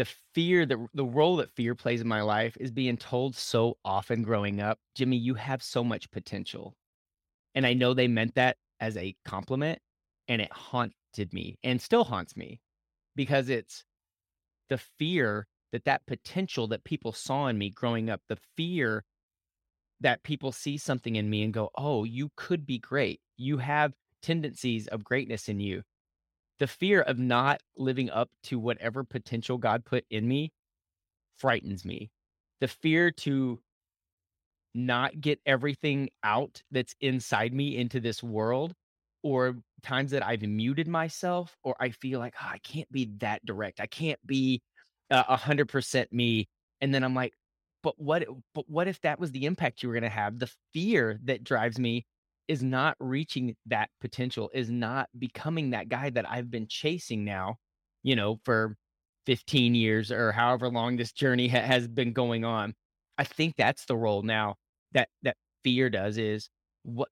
[0.00, 3.76] the fear that the role that fear plays in my life is being told so
[3.84, 6.74] often growing up jimmy you have so much potential.
[7.54, 9.78] And i know they meant that as a compliment
[10.26, 12.62] and it haunted me and still haunts me
[13.14, 13.84] because it's
[14.70, 19.04] the fear that that potential that people saw in me growing up the fear
[20.00, 23.20] that people see something in me and go oh you could be great.
[23.36, 25.82] You have tendencies of greatness in you
[26.60, 30.52] the fear of not living up to whatever potential God put in me
[31.38, 32.10] frightens me.
[32.60, 33.60] The fear to
[34.74, 38.74] not get everything out that's inside me into this world,
[39.22, 43.44] or times that I've muted myself, or I feel like, "Oh, I can't be that
[43.44, 43.80] direct.
[43.80, 44.62] I can't be
[45.10, 46.48] uh, a hundred percent me.
[46.80, 47.34] And then I'm like,
[47.82, 50.38] but what, but what if that was the impact you were going to have?
[50.38, 52.06] The fear that drives me
[52.50, 57.58] is not reaching that potential, is not becoming that guy that I've been chasing now,
[58.02, 58.76] you know, for
[59.26, 62.74] 15 years or however long this journey ha- has been going on.
[63.18, 64.56] I think that's the role now
[64.92, 66.50] that that fear does is
[66.82, 67.08] what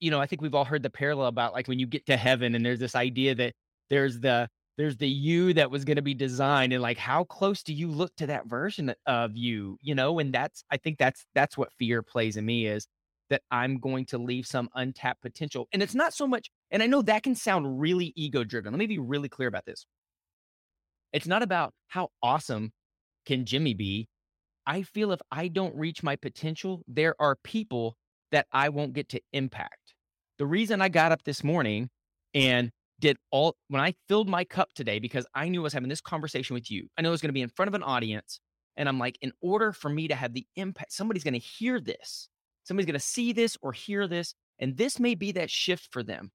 [0.00, 2.16] you know, I think we've all heard the parallel about like when you get to
[2.16, 3.52] heaven and there's this idea that
[3.90, 7.62] there's the there's the you that was going to be designed and like how close
[7.62, 10.20] do you look to that version of you, you know?
[10.20, 12.86] And that's I think that's that's what fear plays in me is
[13.30, 15.68] that I'm going to leave some untapped potential.
[15.72, 18.72] And it's not so much, and I know that can sound really ego driven.
[18.72, 19.86] Let me be really clear about this.
[21.12, 22.72] It's not about how awesome
[23.26, 24.08] can Jimmy be.
[24.66, 27.96] I feel if I don't reach my potential, there are people
[28.32, 29.94] that I won't get to impact.
[30.38, 31.88] The reason I got up this morning
[32.34, 35.88] and did all when I filled my cup today because I knew I was having
[35.88, 36.88] this conversation with you.
[36.98, 38.40] I know I was going to be in front of an audience.
[38.76, 41.80] And I'm like, in order for me to have the impact, somebody's going to hear
[41.80, 42.28] this.
[42.68, 44.34] Somebody's going to see this or hear this.
[44.58, 46.30] And this may be that shift for them.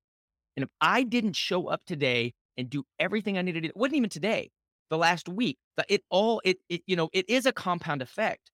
[0.58, 3.78] And if I didn't show up today and do everything I needed to do, it
[3.78, 4.50] wasn't even today,
[4.90, 8.50] the last week, it all, it, it, you know, it is a compound effect.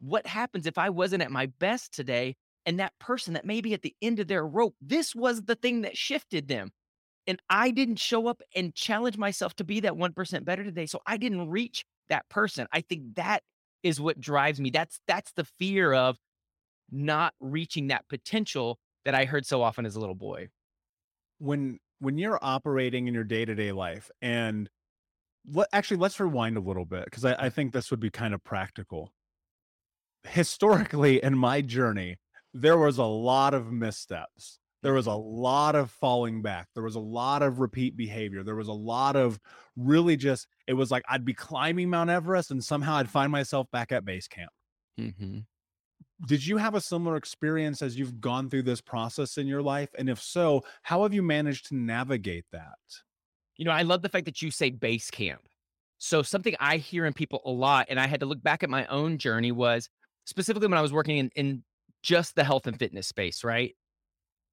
[0.00, 3.74] What happens if I wasn't at my best today and that person that may be
[3.74, 6.70] at the end of their rope, this was the thing that shifted them.
[7.26, 10.86] And I didn't show up and challenge myself to be that 1% better today.
[10.86, 12.66] So I didn't reach that person.
[12.72, 13.42] I think that
[13.82, 14.70] is what drives me.
[14.70, 16.16] That's that's the fear of
[16.90, 20.48] not reaching that potential that I heard so often as a little boy.
[21.38, 24.70] when when you're operating in your day-to-day life and
[25.44, 28.34] what actually let's rewind a little bit because I, I think this would be kind
[28.34, 29.12] of practical
[30.24, 32.16] historically in my journey
[32.52, 34.58] there was a lot of missteps.
[34.82, 36.68] There was a lot of falling back.
[36.74, 38.42] There was a lot of repeat behavior.
[38.42, 39.38] There was a lot of
[39.76, 43.70] really just, it was like I'd be climbing Mount Everest and somehow I'd find myself
[43.70, 44.50] back at base camp.
[44.98, 45.40] Mm-hmm.
[46.26, 49.88] Did you have a similar experience as you've gone through this process in your life?
[49.96, 52.78] And if so, how have you managed to navigate that?
[53.56, 55.42] You know, I love the fact that you say base camp.
[55.98, 58.70] So, something I hear in people a lot, and I had to look back at
[58.70, 59.88] my own journey was
[60.24, 61.62] specifically when I was working in, in
[62.02, 63.76] just the health and fitness space, right?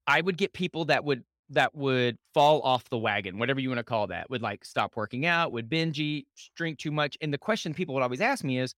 [0.07, 3.79] I would get people that would that would fall off the wagon, whatever you want
[3.79, 7.17] to call that, would like stop working out, would binge eat, drink too much.
[7.21, 8.73] And the question people would always ask me is,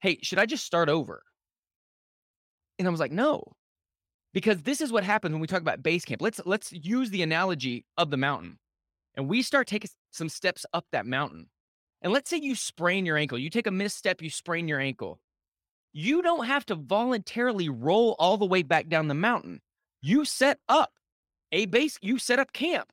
[0.00, 1.22] Hey, should I just start over?
[2.78, 3.44] And I was like, no.
[4.32, 6.22] Because this is what happens when we talk about base camp.
[6.22, 8.58] Let's let's use the analogy of the mountain.
[9.14, 11.48] And we start taking some steps up that mountain.
[12.00, 13.38] And let's say you sprain your ankle.
[13.38, 15.20] You take a misstep, you sprain your ankle.
[15.92, 19.60] You don't have to voluntarily roll all the way back down the mountain
[20.02, 20.92] you set up
[21.52, 22.92] a base, you set up camp.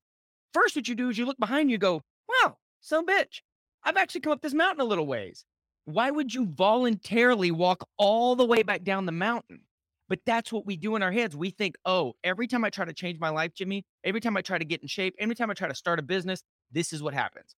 [0.54, 3.42] First, what you do is you look behind you, go, wow, some bitch,
[3.84, 5.44] I've actually come up this mountain a little ways.
[5.86, 9.62] Why would you voluntarily walk all the way back down the mountain?
[10.10, 11.36] But that's what we do in our heads.
[11.36, 14.42] We think, oh, every time I try to change my life, Jimmy, every time I
[14.42, 16.42] try to get in shape, every time I try to start a business,
[16.72, 17.56] this is what happens.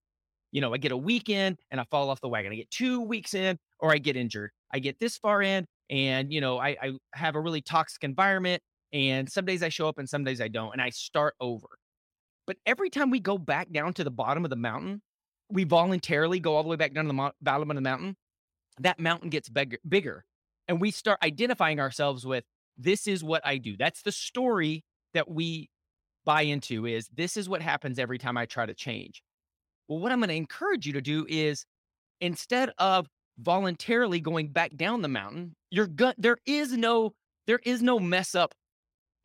[0.52, 2.52] You know, I get a week in and I fall off the wagon.
[2.52, 4.52] I get two weeks in or I get injured.
[4.74, 8.62] I get this far in and, you know, I, I have a really toxic environment
[8.92, 10.74] and some days I show up and some days I don't.
[10.74, 11.68] And I start over.
[12.46, 15.02] But every time we go back down to the bottom of the mountain,
[15.50, 18.18] we voluntarily go all the way back down to the mo- bottom of the mountain.
[18.80, 20.26] That mountain gets bigger, bigger.
[20.68, 22.44] And we start identifying ourselves with
[22.78, 23.76] this is what I do.
[23.78, 25.70] That's the story that we
[26.26, 29.24] buy into is this is what happens every time I try to change.
[29.88, 31.66] Well, what I'm going to encourage you to do is
[32.22, 33.08] instead of
[33.40, 37.14] voluntarily going back down the mountain, you're gut there is no
[37.48, 38.54] there is no mess up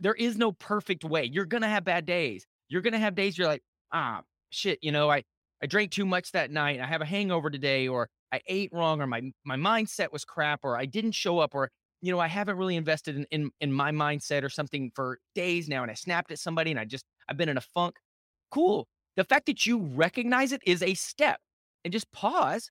[0.00, 1.24] there is no perfect way.
[1.24, 2.46] You're gonna have bad days.
[2.68, 5.24] You're gonna have days you're like, ah, shit, you know, I
[5.62, 6.80] I drank too much that night.
[6.80, 10.60] I have a hangover today, or I ate wrong, or my my mindset was crap,
[10.64, 11.70] or I didn't show up, or
[12.02, 15.68] you know, I haven't really invested in in, in my mindset or something for days
[15.68, 17.96] now, and I snapped at somebody, and I just I've been in a funk.
[18.50, 18.88] Cool.
[19.16, 21.40] The fact that you recognize it is a step,
[21.84, 22.70] and just pause,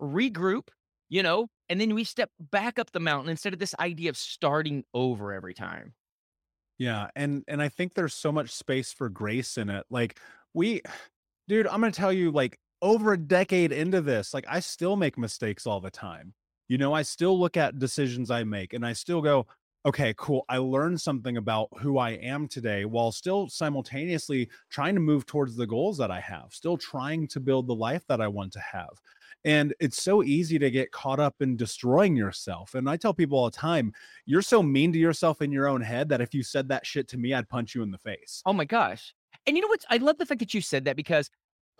[0.00, 0.68] regroup,
[1.08, 4.16] you know, and then we step back up the mountain instead of this idea of
[4.16, 5.94] starting over every time.
[6.78, 9.84] Yeah, and and I think there's so much space for grace in it.
[9.90, 10.18] Like
[10.54, 10.82] we
[11.52, 14.96] dude, I'm going to tell you like over a decade into this, like I still
[14.96, 16.32] make mistakes all the time.
[16.68, 19.46] You know, I still look at decisions I make and I still go,
[19.84, 20.46] okay, cool.
[20.48, 25.54] I learned something about who I am today while still simultaneously trying to move towards
[25.54, 28.60] the goals that I have, still trying to build the life that I want to
[28.60, 28.98] have.
[29.44, 32.74] And it's so easy to get caught up in destroying yourself.
[32.74, 33.92] And I tell people all the time,
[34.24, 37.08] you're so mean to yourself in your own head that if you said that shit
[37.08, 38.40] to me, I'd punch you in the face.
[38.46, 39.12] Oh my gosh.
[39.46, 39.84] And you know what?
[39.90, 41.28] I love the fact that you said that because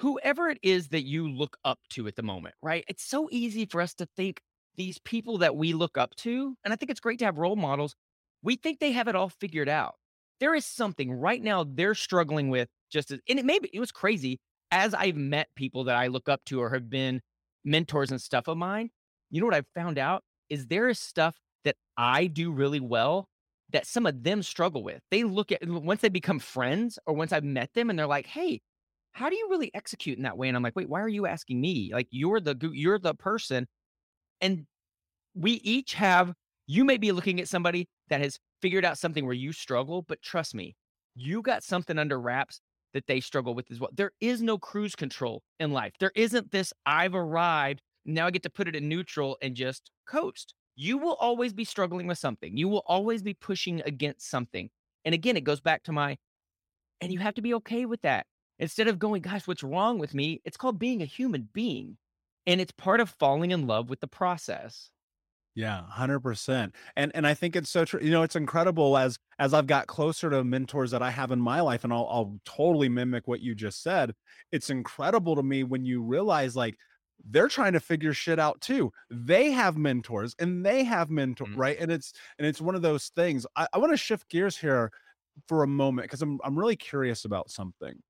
[0.03, 2.85] whoever it is that you look up to at the moment, right?
[2.89, 4.41] It's so easy for us to think
[4.77, 7.55] these people that we look up to, and I think it's great to have role
[7.55, 7.95] models,
[8.43, 9.95] we think they have it all figured out.
[10.41, 13.93] There is something right now they're struggling with just as, and it maybe it was
[13.93, 14.41] crazy
[14.73, 17.21] as I've met people that I look up to or have been
[17.65, 18.91] mentors and stuff of mine,
[19.31, 23.29] you know what I've found out is there is stuff that I do really well
[23.71, 25.01] that some of them struggle with.
[25.13, 28.27] They look at once they become friends or once I've met them and they're like,
[28.27, 28.61] "Hey,
[29.13, 31.27] how do you really execute in that way?" And I'm like, "Wait, why are you
[31.27, 31.91] asking me?
[31.93, 33.67] Like you're the you're the person."
[34.41, 34.67] And
[35.35, 36.35] we each have
[36.67, 40.23] you may be looking at somebody that has figured out something where you struggle, but
[40.23, 40.75] trust me,
[41.15, 42.61] you got something under wraps
[42.95, 43.91] that they struggle with as well.
[43.95, 45.93] There is no cruise control in life.
[45.99, 49.91] There isn't this I've arrived, now I get to put it in neutral and just
[50.07, 50.55] coast.
[50.77, 52.57] You will always be struggling with something.
[52.57, 54.71] You will always be pushing against something.
[55.05, 56.17] And again, it goes back to my,
[57.01, 58.27] and you have to be okay with that.
[58.63, 60.41] Instead of going, gosh, what's wrong with me?
[60.45, 61.97] It's called being a human being.
[62.47, 64.89] And it's part of falling in love with the process.
[65.57, 66.71] Yeah, 100%.
[66.97, 67.99] And and I think it's so true.
[68.01, 71.41] You know, it's incredible as as I've got closer to mentors that I have in
[71.41, 74.15] my life and I'll I'll totally mimic what you just said.
[74.53, 76.77] It's incredible to me when you realize like
[77.29, 78.93] they're trying to figure shit out too.
[79.11, 81.61] They have mentors and they have mentors, mm-hmm.
[81.61, 81.77] right?
[81.81, 83.45] And it's and it's one of those things.
[83.57, 84.93] I, I want to shift gears here
[85.49, 88.01] for a moment because I'm I'm really curious about something.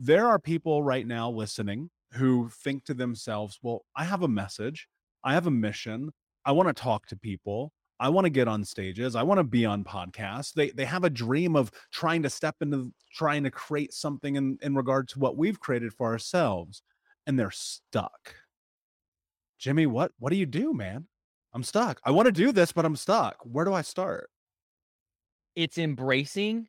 [0.00, 4.88] There are people right now listening who think to themselves, well, I have a message,
[5.22, 6.10] I have a mission,
[6.44, 7.72] I want to talk to people.
[8.00, 9.14] I want to get on stages.
[9.14, 10.54] I want to be on podcasts.
[10.54, 14.58] They they have a dream of trying to step into trying to create something in
[14.62, 16.82] in regard to what we've created for ourselves
[17.26, 18.36] and they're stuck.
[19.58, 21.08] Jimmy, what what do you do, man?
[21.52, 22.00] I'm stuck.
[22.04, 23.36] I want to do this but I'm stuck.
[23.44, 24.30] Where do I start?
[25.56, 26.68] it's embracing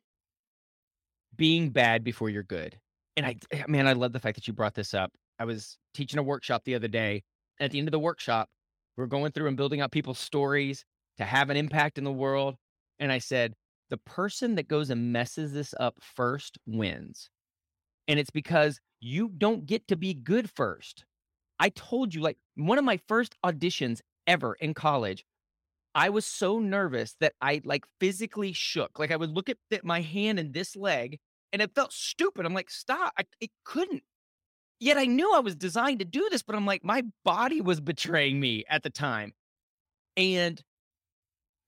[1.36, 2.78] being bad before you're good.
[3.16, 5.12] And I, eh, man, I love the fact that you brought this up.
[5.38, 7.22] I was teaching a workshop the other day.
[7.60, 8.48] At the end of the workshop,
[8.96, 10.84] we're going through and building out people's stories
[11.18, 12.56] to have an impact in the world.
[12.98, 13.54] And I said,
[13.90, 17.28] the person that goes and messes this up first wins.
[18.08, 21.04] And it's because you don't get to be good first.
[21.58, 25.24] I told you, like, one of my first auditions ever in college,
[25.94, 28.98] I was so nervous that I like physically shook.
[28.98, 31.18] Like, I would look at my hand and this leg,
[31.52, 32.46] and it felt stupid.
[32.46, 33.12] I'm like, stop.
[33.18, 34.02] I, it couldn't.
[34.80, 37.80] Yet I knew I was designed to do this, but I'm like, my body was
[37.80, 39.32] betraying me at the time.
[40.16, 40.60] And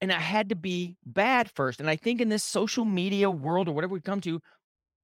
[0.01, 1.80] and I had to be bad first.
[1.80, 4.41] And I think in this social media world or whatever we come to,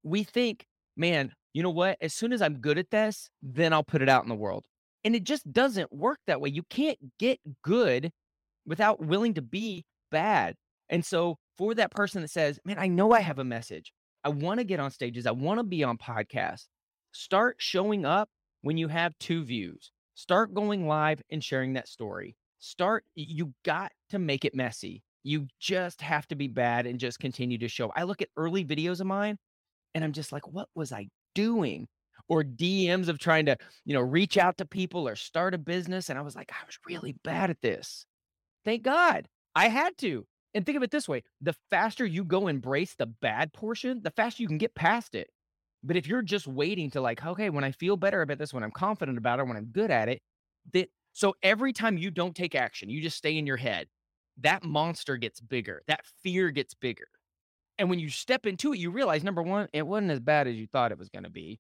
[0.03, 0.67] we think,
[0.97, 1.97] man, you know what?
[2.01, 4.65] As soon as I'm good at this, then I'll put it out in the world.
[5.05, 6.51] And it just doesn't work that way.
[6.51, 8.11] You can't get good
[8.67, 10.55] without willing to be bad.
[10.91, 13.93] And so for that person that says, man, I know I have a message.
[14.25, 15.27] I want to get on stages.
[15.27, 16.67] I want to be on podcasts.
[17.13, 18.29] Start showing up
[18.63, 19.91] when you have two views.
[20.15, 22.37] Start going live and sharing that story.
[22.59, 25.03] Start, you got to make it messy.
[25.23, 27.91] You just have to be bad and just continue to show.
[27.97, 29.39] I look at early videos of mine
[29.95, 31.89] and I'm just like, what was I doing?
[32.29, 36.11] Or DMs of trying to, you know, reach out to people or start a business.
[36.11, 38.05] And I was like, I was really bad at this.
[38.65, 40.27] Thank God I had to.
[40.55, 44.11] And think of it this way the faster you go embrace the bad portion, the
[44.11, 45.29] faster you can get past it.
[45.83, 48.63] But if you're just waiting to like, okay, when I feel better about this, when
[48.63, 50.21] I'm confident about it, when I'm good at it,
[50.75, 53.87] that so every time you don't take action, you just stay in your head,
[54.39, 57.07] that monster gets bigger, that fear gets bigger.
[57.79, 60.57] And when you step into it, you realize number one, it wasn't as bad as
[60.57, 61.59] you thought it was going to be.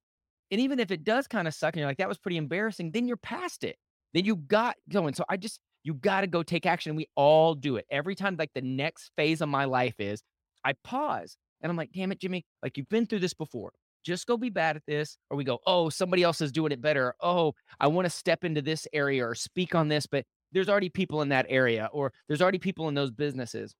[0.50, 2.90] And even if it does kind of suck and you're like, that was pretty embarrassing,
[2.90, 3.76] then you're past it.
[4.12, 5.14] Then you got going.
[5.14, 6.96] So I just, you got to go take action.
[6.96, 7.86] We all do it.
[7.90, 10.22] Every time, like the next phase of my life is,
[10.64, 13.72] I pause and I'm like, damn it, Jimmy, like you've been through this before
[14.04, 16.80] just go be bad at this or we go oh somebody else is doing it
[16.80, 20.68] better oh i want to step into this area or speak on this but there's
[20.68, 23.74] already people in that area or there's already people in those businesses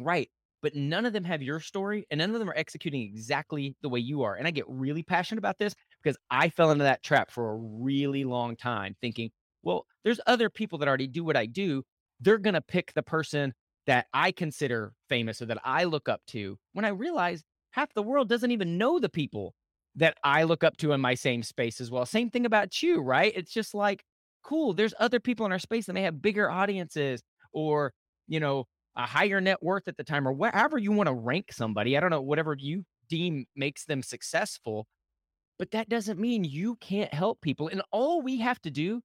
[0.00, 0.28] right
[0.62, 3.88] but none of them have your story and none of them are executing exactly the
[3.88, 7.02] way you are and i get really passionate about this because i fell into that
[7.02, 9.30] trap for a really long time thinking
[9.62, 11.82] well there's other people that already do what i do
[12.20, 13.52] they're going to pick the person
[13.86, 17.42] that i consider famous or that i look up to when i realize
[17.72, 19.54] half the world doesn't even know the people
[19.96, 22.06] that I look up to in my same space as well.
[22.06, 23.32] Same thing about you, right?
[23.34, 24.04] It's just like,
[24.42, 27.22] cool, there's other people in our space that may have bigger audiences
[27.52, 27.92] or,
[28.26, 28.64] you know,
[28.96, 31.96] a higher net worth at the time or wherever you want to rank somebody.
[31.96, 34.86] I don't know, whatever you deem makes them successful.
[35.58, 37.68] But that doesn't mean you can't help people.
[37.68, 39.02] And all we have to do,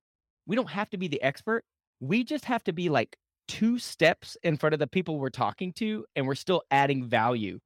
[0.48, 1.64] we don't have to be the expert.
[2.00, 3.18] We just have to be like
[3.48, 7.60] two steps in front of the people we're talking to, and we're still adding value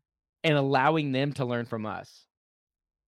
[0.43, 2.25] and allowing them to learn from us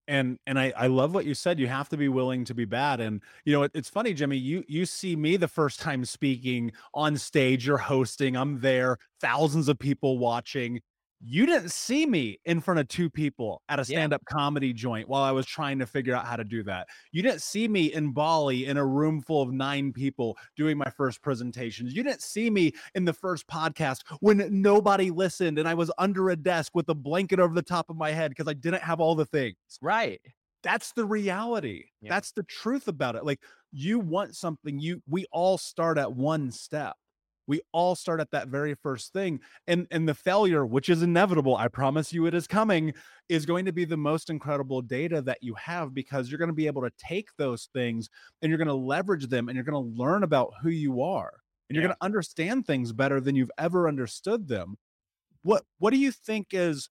[0.08, 2.64] and and I, I love what you said you have to be willing to be
[2.64, 6.04] bad and you know it, it's funny jimmy you you see me the first time
[6.04, 10.80] speaking on stage you're hosting i'm there thousands of people watching
[11.26, 14.34] you didn't see me in front of two people at a stand-up yeah.
[14.34, 16.86] comedy joint while I was trying to figure out how to do that.
[17.12, 20.90] You didn't see me in Bali in a room full of nine people doing my
[20.90, 21.94] first presentations.
[21.94, 26.28] You didn't see me in the first podcast when nobody listened and I was under
[26.28, 29.00] a desk with a blanket over the top of my head because I didn't have
[29.00, 29.56] all the things.
[29.80, 30.20] Right.
[30.62, 31.84] That's the reality.
[32.02, 32.10] Yeah.
[32.10, 33.24] That's the truth about it.
[33.24, 33.40] Like
[33.72, 36.96] you want something, you we all start at one step
[37.46, 41.56] we all start at that very first thing and and the failure which is inevitable
[41.56, 42.92] i promise you it is coming
[43.28, 46.54] is going to be the most incredible data that you have because you're going to
[46.54, 48.08] be able to take those things
[48.42, 51.32] and you're going to leverage them and you're going to learn about who you are
[51.68, 51.88] and you're yeah.
[51.88, 54.76] going to understand things better than you've ever understood them
[55.42, 56.88] what what do you think is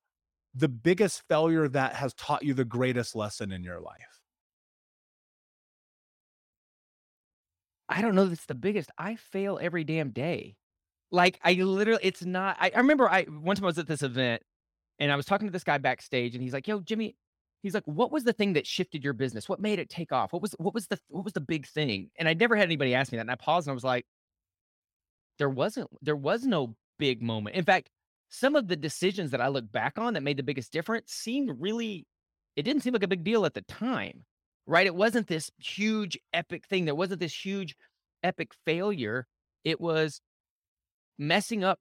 [0.56, 4.23] the biggest failure that has taught you the greatest lesson in your life
[7.94, 8.90] I don't know that's the biggest.
[8.98, 10.56] I fail every damn day.
[11.12, 12.58] Like I literally, it's not.
[12.60, 14.42] I, I remember I one time I was at this event
[14.98, 17.16] and I was talking to this guy backstage, and he's like, "Yo, Jimmy,"
[17.62, 19.48] he's like, "What was the thing that shifted your business?
[19.48, 20.34] What made it take off?
[20.34, 22.96] What was what was the what was the big thing?" And I never had anybody
[22.96, 24.08] ask me that, and I paused and I was like,
[25.38, 25.92] "There wasn't.
[26.02, 27.56] There was no big moment.
[27.56, 27.92] In fact,
[28.30, 31.62] some of the decisions that I look back on that made the biggest difference seemed
[31.62, 32.08] really.
[32.56, 34.26] It didn't seem like a big deal at the time
[34.68, 34.88] right?
[34.88, 36.86] It wasn't this huge epic thing.
[36.86, 37.76] There wasn't this huge
[38.24, 39.28] epic failure.
[39.64, 40.22] It was
[41.18, 41.80] messing up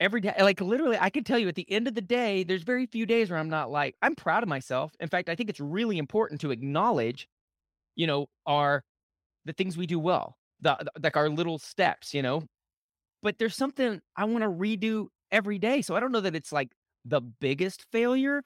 [0.00, 0.34] every day.
[0.40, 3.06] Like literally, I can tell you at the end of the day, there's very few
[3.06, 4.92] days where I'm not like, I'm proud of myself.
[5.00, 7.28] In fact, I think it's really important to acknowledge,
[7.96, 8.82] you know, our
[9.44, 12.42] the things we do well, the, the like our little steps, you know.
[13.22, 15.82] But there's something I want to redo every day.
[15.82, 16.70] So I don't know that it's like
[17.04, 18.42] the biggest failure.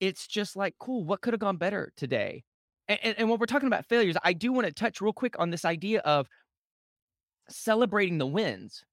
[0.00, 2.44] It's just like, cool, what could have gone better today?
[2.88, 5.50] And, and, when we're talking about failures, I do want to touch real quick on
[5.50, 6.28] this idea of
[7.48, 8.84] celebrating the wins.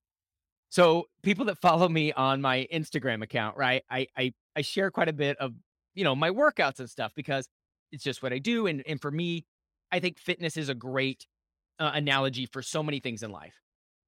[0.70, 3.82] So people that follow me on my Instagram account, right?
[3.90, 5.52] I I I share quite a bit of,
[5.94, 7.46] you know, my workouts and stuff because
[7.90, 9.44] it's just what I do and and for me,
[9.90, 11.26] I think fitness is a great
[11.78, 13.60] uh, analogy for so many things in life.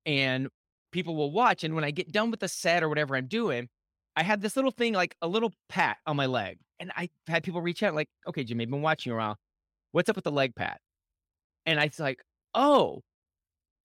[0.07, 0.49] And
[0.91, 3.69] people will watch and when I get done with the set or whatever I'm doing,
[4.17, 6.59] I have this little thing like a little pat on my leg.
[6.81, 9.37] And I had people reach out like, "Okay, Jim, I've been watching you around.
[9.95, 10.79] What's up with the leg pad?
[11.67, 12.21] And I was like,
[12.55, 13.03] "Oh,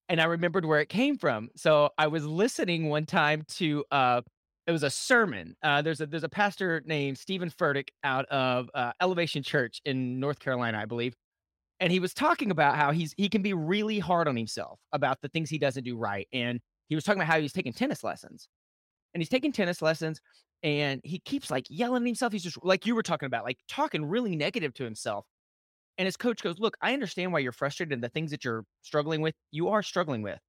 [0.09, 1.49] and I remembered where it came from.
[1.55, 4.21] So I was listening one time to uh
[4.67, 5.55] it was a sermon.
[5.63, 10.19] Uh, there's a there's a pastor named Stephen Furtick out of uh, Elevation Church in
[10.19, 11.15] North Carolina, I believe,
[11.79, 15.21] and he was talking about how he's he can be really hard on himself about
[15.21, 16.27] the things he doesn't do right.
[16.33, 18.49] And he was talking about how he's taking tennis lessons,
[19.13, 20.21] and he's taking tennis lessons,
[20.63, 22.33] and he keeps like yelling at himself.
[22.33, 25.25] He's just like you were talking about, like talking really negative to himself.
[25.99, 28.65] And his coach goes, Look, I understand why you're frustrated and the things that you're
[28.83, 30.39] struggling with, you are struggling with.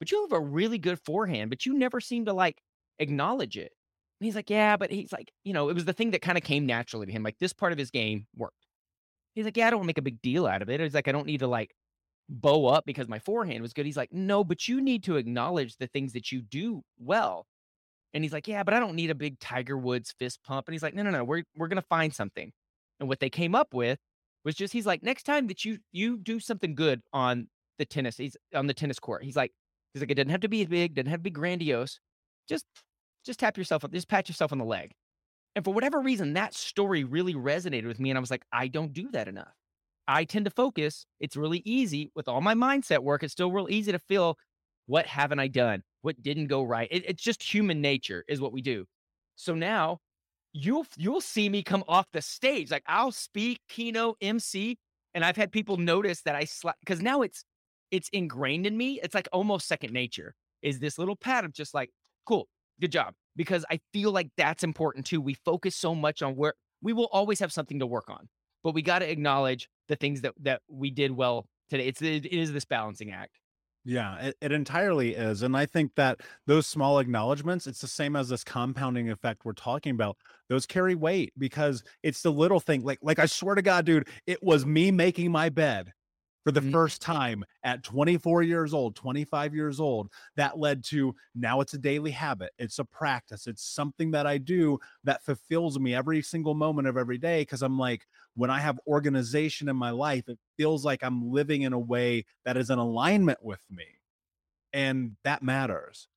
[0.00, 2.60] But you have a really good forehand, but you never seem to like
[2.98, 3.72] acknowledge it.
[4.20, 6.38] And he's like, Yeah, but he's like, you know, it was the thing that kind
[6.38, 7.22] of came naturally to him.
[7.22, 8.66] Like this part of his game worked.
[9.34, 10.80] He's like, Yeah, I don't want to make a big deal out of it.
[10.80, 11.74] He's like, I don't need to like
[12.28, 13.86] bow up because my forehand was good.
[13.86, 17.46] He's like, No, but you need to acknowledge the things that you do well.
[18.14, 20.68] And he's like, Yeah, but I don't need a big Tiger Woods fist pump.
[20.68, 22.52] And he's like, No, no, no, we're we're gonna find something.
[23.00, 23.98] And what they came up with
[24.44, 28.16] was just he's like next time that you you do something good on the tennis
[28.16, 29.52] he's on the tennis court he's like
[29.92, 32.00] he's like it doesn't have to be big doesn't have to be grandiose.
[32.48, 32.66] Just
[33.24, 34.92] just tap yourself up just pat yourself on the leg.
[35.56, 38.68] And for whatever reason that story really resonated with me and i was like i
[38.68, 39.54] don't do that enough.
[40.06, 41.06] I tend to focus.
[41.18, 43.22] It's really easy with all my mindset work.
[43.22, 44.36] It's still real easy to feel
[44.86, 45.82] what haven't i done?
[46.02, 46.88] What didn't go right?
[46.90, 48.84] It, it's just human nature is what we do.
[49.36, 50.00] So now
[50.54, 52.70] you'll you'll see me come off the stage.
[52.70, 54.78] Like I'll speak, keynote, MC,
[55.12, 57.44] and I've had people notice that I slap because now it's
[57.90, 59.00] it's ingrained in me.
[59.02, 60.34] It's like almost second nature.
[60.62, 61.90] Is this little pat of just like,
[62.26, 62.48] cool,
[62.80, 63.12] good job.
[63.36, 65.20] Because I feel like that's important too.
[65.20, 68.28] We focus so much on where we will always have something to work on,
[68.62, 71.86] but we got to acknowledge the things that that we did well today.
[71.86, 73.40] It's it is this balancing act.
[73.84, 75.42] Yeah, it, it entirely is.
[75.42, 79.52] And I think that those small acknowledgments, it's the same as this compounding effect we're
[79.52, 80.16] talking about.
[80.48, 82.82] Those carry weight because it's the little thing.
[82.82, 85.92] Like, like I swear to God, dude, it was me making my bed
[86.44, 86.72] for the mm-hmm.
[86.72, 90.10] first time at 24 years old, 25 years old.
[90.36, 92.52] That led to now it's a daily habit.
[92.58, 93.46] It's a practice.
[93.46, 97.44] It's something that I do that fulfills me every single moment of every day.
[97.44, 101.62] Cause I'm like, when I have organization in my life, it feels like I'm living
[101.62, 103.86] in a way that is in alignment with me.
[104.72, 106.08] And that matters.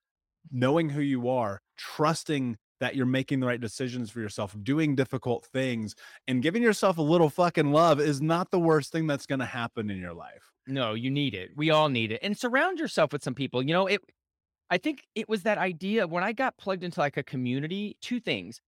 [0.51, 5.45] Knowing who you are, trusting that you're making the right decisions for yourself, doing difficult
[5.45, 5.95] things,
[6.27, 9.45] and giving yourself a little fucking love is not the worst thing that's going to
[9.45, 10.51] happen in your life.
[10.67, 11.51] No, you need it.
[11.55, 12.19] We all need it.
[12.21, 13.61] And surround yourself with some people.
[13.63, 14.01] You know, it
[14.69, 18.19] I think it was that idea when I got plugged into like a community, two
[18.19, 18.59] things.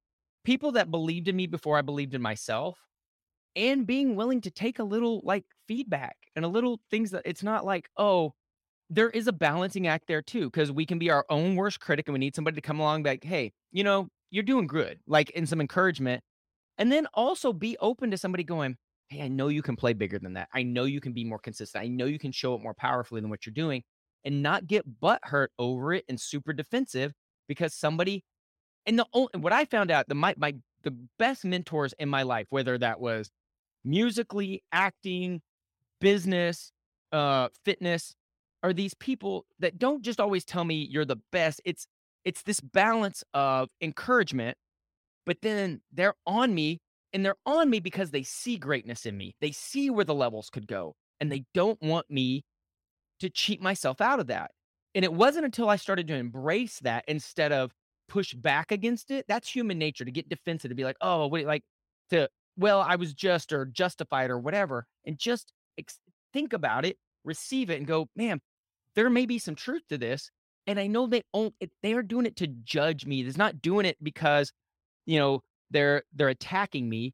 [0.46, 2.80] People that believed in me before I believed in myself
[3.56, 7.44] and being willing to take a little like feedback and a little things that it's
[7.44, 8.34] not like, oh,
[8.90, 12.08] there is a balancing act there too, because we can be our own worst critic
[12.08, 15.30] and we need somebody to come along like, hey, you know, you're doing good, like
[15.32, 16.24] in some encouragement.
[16.78, 18.78] And then also be open to somebody going,
[19.10, 20.50] hey, I know you can play bigger than that.
[20.54, 21.84] I know you can be more consistent.
[21.84, 23.84] I know you can show it more powerfully than what you're doing
[24.24, 27.14] and not get butt hurt over it and super defensive
[27.48, 28.24] because somebody
[28.86, 32.24] and the only what I found out the my my the best mentors in my
[32.24, 33.30] life, whether that was
[33.84, 35.42] musically, acting,
[36.00, 36.72] business,
[37.12, 38.16] uh, fitness,
[38.64, 41.62] are these people that don't just always tell me you're the best.
[41.66, 41.88] It's
[42.26, 44.58] it's this balance of encouragement,
[45.26, 46.80] but then they're on me
[47.14, 49.36] and they're on me because they see greatness in me.
[49.42, 52.44] They see where the levels could go and they don't want me
[53.20, 54.52] to cheat myself out of that.
[54.96, 57.72] And it wasn't until I started to embrace that instead of
[58.08, 59.26] push back against it.
[59.28, 61.64] That's human nature to get defensive, to be like, oh, like
[62.10, 64.86] to, well, I was just or justified or whatever.
[65.06, 66.00] And just ex-
[66.34, 68.40] think about it, receive it, and go, man,
[68.96, 70.32] there may be some truth to this.
[70.68, 71.24] And I know they
[71.82, 73.22] they are doing it to judge me.
[73.22, 74.52] It's not doing it because,
[75.06, 77.14] you know, they're they're attacking me.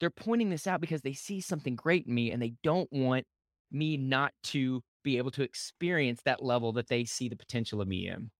[0.00, 3.24] They're pointing this out because they see something great in me and they don't want
[3.70, 7.88] me not to be able to experience that level that they see the potential of
[7.88, 8.30] me in.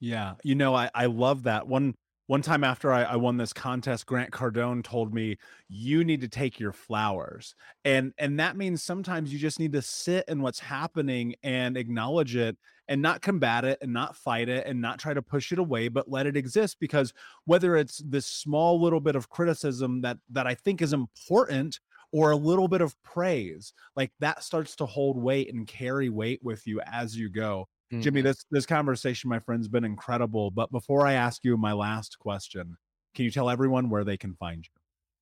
[0.00, 0.34] Yeah.
[0.42, 1.66] You know, I, I love that.
[1.66, 1.94] One
[2.26, 5.36] one time after I, I, won this contest grant cardone told me
[5.68, 7.54] you need to take your flowers.
[7.84, 12.34] And and that means sometimes you just need to sit in what's happening and acknowledge
[12.34, 12.56] it
[12.88, 15.88] and not combat it and not fight it and not try to push it away
[15.88, 17.12] but let it exist because
[17.44, 21.80] whether it's this small little bit of criticism that that i think is important
[22.12, 26.40] or a little bit of praise like that starts to hold weight and carry weight
[26.42, 28.02] with you as you go Mm-hmm.
[28.02, 30.50] Jimmy, this this conversation, my friend's been incredible.
[30.50, 32.76] But before I ask you my last question,
[33.14, 34.70] can you tell everyone where they can find you?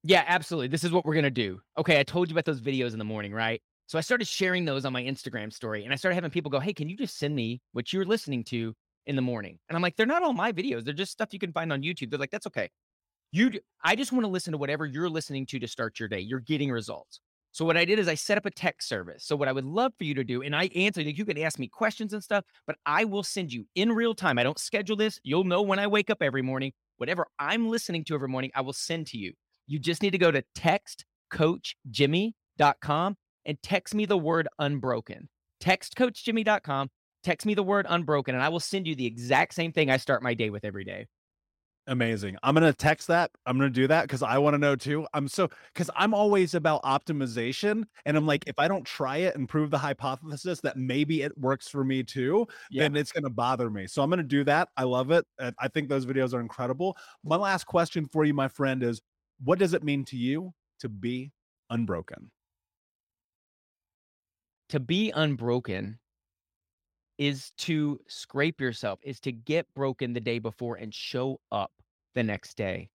[0.04, 0.68] Yeah, absolutely.
[0.68, 1.60] This is what we're gonna do.
[1.76, 3.60] Okay, I told you about those videos in the morning, right?
[3.86, 6.60] So I started sharing those on my Instagram story, and I started having people go,
[6.60, 8.74] "Hey, can you just send me what you're listening to
[9.06, 10.84] in the morning?" And I'm like, "They're not all my videos.
[10.84, 12.70] They're just stuff you can find on YouTube." They're like, "That's okay.
[13.32, 13.52] You,
[13.84, 16.20] I just want to listen to whatever you're listening to to start your day.
[16.20, 17.20] You're getting results."
[17.52, 19.24] So what I did is I set up a text service.
[19.24, 21.58] So what I would love for you to do, and I answer, you can ask
[21.58, 24.38] me questions and stuff, but I will send you in real time.
[24.38, 25.20] I don't schedule this.
[25.22, 26.72] You'll know when I wake up every morning.
[26.96, 29.34] Whatever I'm listening to every morning, I will send to you.
[29.66, 35.28] You just need to go to textcoachjimmy.com and text me the word unbroken.
[35.62, 36.88] Textcoachjimmy.com,
[37.22, 39.96] text me the word unbroken, and I will send you the exact same thing I
[39.98, 41.06] start my day with every day.
[41.88, 42.36] Amazing.
[42.44, 43.32] I'm going to text that.
[43.44, 45.04] I'm going to do that because I want to know too.
[45.14, 47.82] I'm so, because I'm always about optimization.
[48.06, 51.36] And I'm like, if I don't try it and prove the hypothesis that maybe it
[51.36, 52.84] works for me too, yeah.
[52.84, 53.88] then it's going to bother me.
[53.88, 54.68] So I'm going to do that.
[54.76, 55.26] I love it.
[55.40, 56.96] I think those videos are incredible.
[57.24, 59.02] My last question for you, my friend, is
[59.42, 61.32] what does it mean to you to be
[61.68, 62.30] unbroken?
[64.68, 65.98] To be unbroken
[67.18, 71.70] is to scrape yourself, is to get broken the day before and show up
[72.14, 72.88] the next day.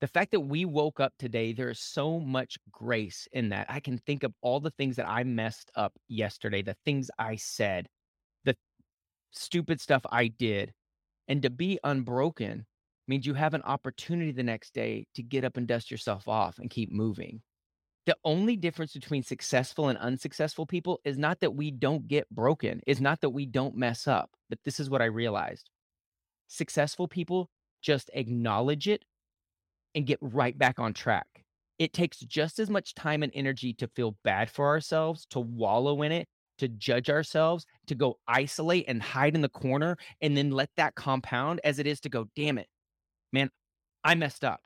[0.00, 3.66] The fact that we woke up today, there is so much grace in that.
[3.70, 7.36] I can think of all the things that I messed up yesterday, the things I
[7.36, 7.88] said,
[8.44, 8.54] the
[9.32, 10.72] stupid stuff I did.
[11.28, 12.66] And to be unbroken
[13.08, 16.58] means you have an opportunity the next day to get up and dust yourself off
[16.58, 17.40] and keep moving.
[18.06, 22.82] The only difference between successful and unsuccessful people is not that we don't get broken,
[22.86, 25.70] is not that we don't mess up, but this is what I realized.
[26.48, 27.48] Successful people
[27.80, 29.04] just acknowledge it
[29.94, 31.26] and get right back on track.
[31.78, 36.02] It takes just as much time and energy to feel bad for ourselves, to wallow
[36.02, 36.28] in it,
[36.58, 40.94] to judge ourselves, to go isolate and hide in the corner and then let that
[40.94, 42.68] compound as it is to go, damn it,
[43.32, 43.50] man,
[44.04, 44.60] I messed up.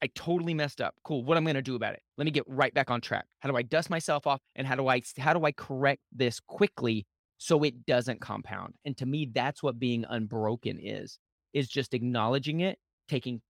[0.00, 0.94] I totally messed up.
[1.04, 1.24] Cool.
[1.24, 2.02] What am I'm going to do about it?
[2.18, 3.26] Let me get right back on track.
[3.40, 6.40] How do I dust myself off and how do I how do I correct this
[6.40, 7.06] quickly
[7.38, 8.74] so it doesn't compound?
[8.84, 11.18] And to me that's what being unbroken is.
[11.52, 13.40] Is just acknowledging it, taking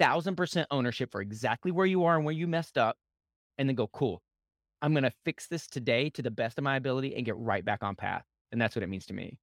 [0.00, 2.96] 1000% ownership for exactly where you are and where you messed up
[3.58, 4.22] and then go, "Cool.
[4.80, 7.64] I'm going to fix this today to the best of my ability and get right
[7.64, 9.38] back on path." And that's what it means to me.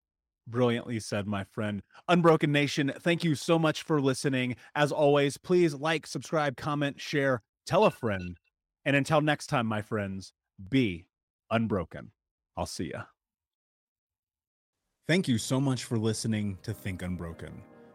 [0.48, 1.82] Brilliantly said, my friend.
[2.08, 4.56] Unbroken Nation, thank you so much for listening.
[4.76, 8.38] As always, please like, subscribe, comment, share, tell a friend.
[8.90, 10.34] And until next time, my friends,
[10.68, 11.06] be
[11.52, 12.10] unbroken.
[12.58, 13.04] I'll see ya.
[15.08, 17.62] Thank you so much for listening to Think Unbroken.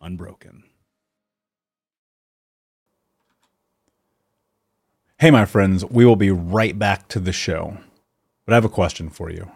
[0.00, 0.64] unbroken.
[5.18, 7.76] Hey, my friends, we will be right back to the show.
[8.46, 9.50] But I have a question for you.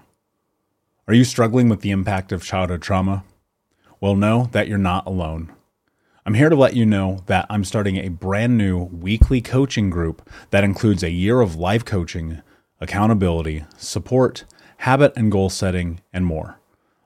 [1.09, 3.24] Are you struggling with the impact of childhood trauma?
[4.01, 5.53] Well, know that you're not alone.
[6.26, 10.28] I'm here to let you know that I'm starting a brand new weekly coaching group
[10.51, 12.40] that includes a year of live coaching,
[12.80, 14.45] accountability, support,
[14.78, 16.61] habit and goal setting, and more.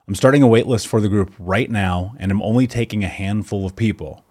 [0.08, 3.66] I'm starting a waitlist for the group right now, and I'm only taking a handful
[3.66, 4.24] of people.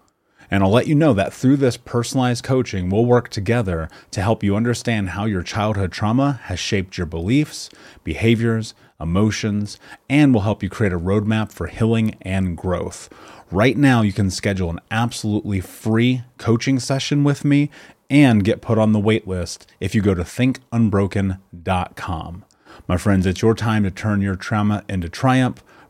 [0.50, 4.42] And I'll let you know that through this personalized coaching, we'll work together to help
[4.42, 7.70] you understand how your childhood trauma has shaped your beliefs,
[8.02, 9.78] behaviors, emotions,
[10.10, 13.08] and we'll help you create a roadmap for healing and growth.
[13.52, 17.70] Right now, you can schedule an absolutely free coaching session with me
[18.10, 22.44] and get put on the waitlist if you go to thinkunbroken.com.
[22.86, 25.64] My friends, it's your time to turn your trauma into triumph,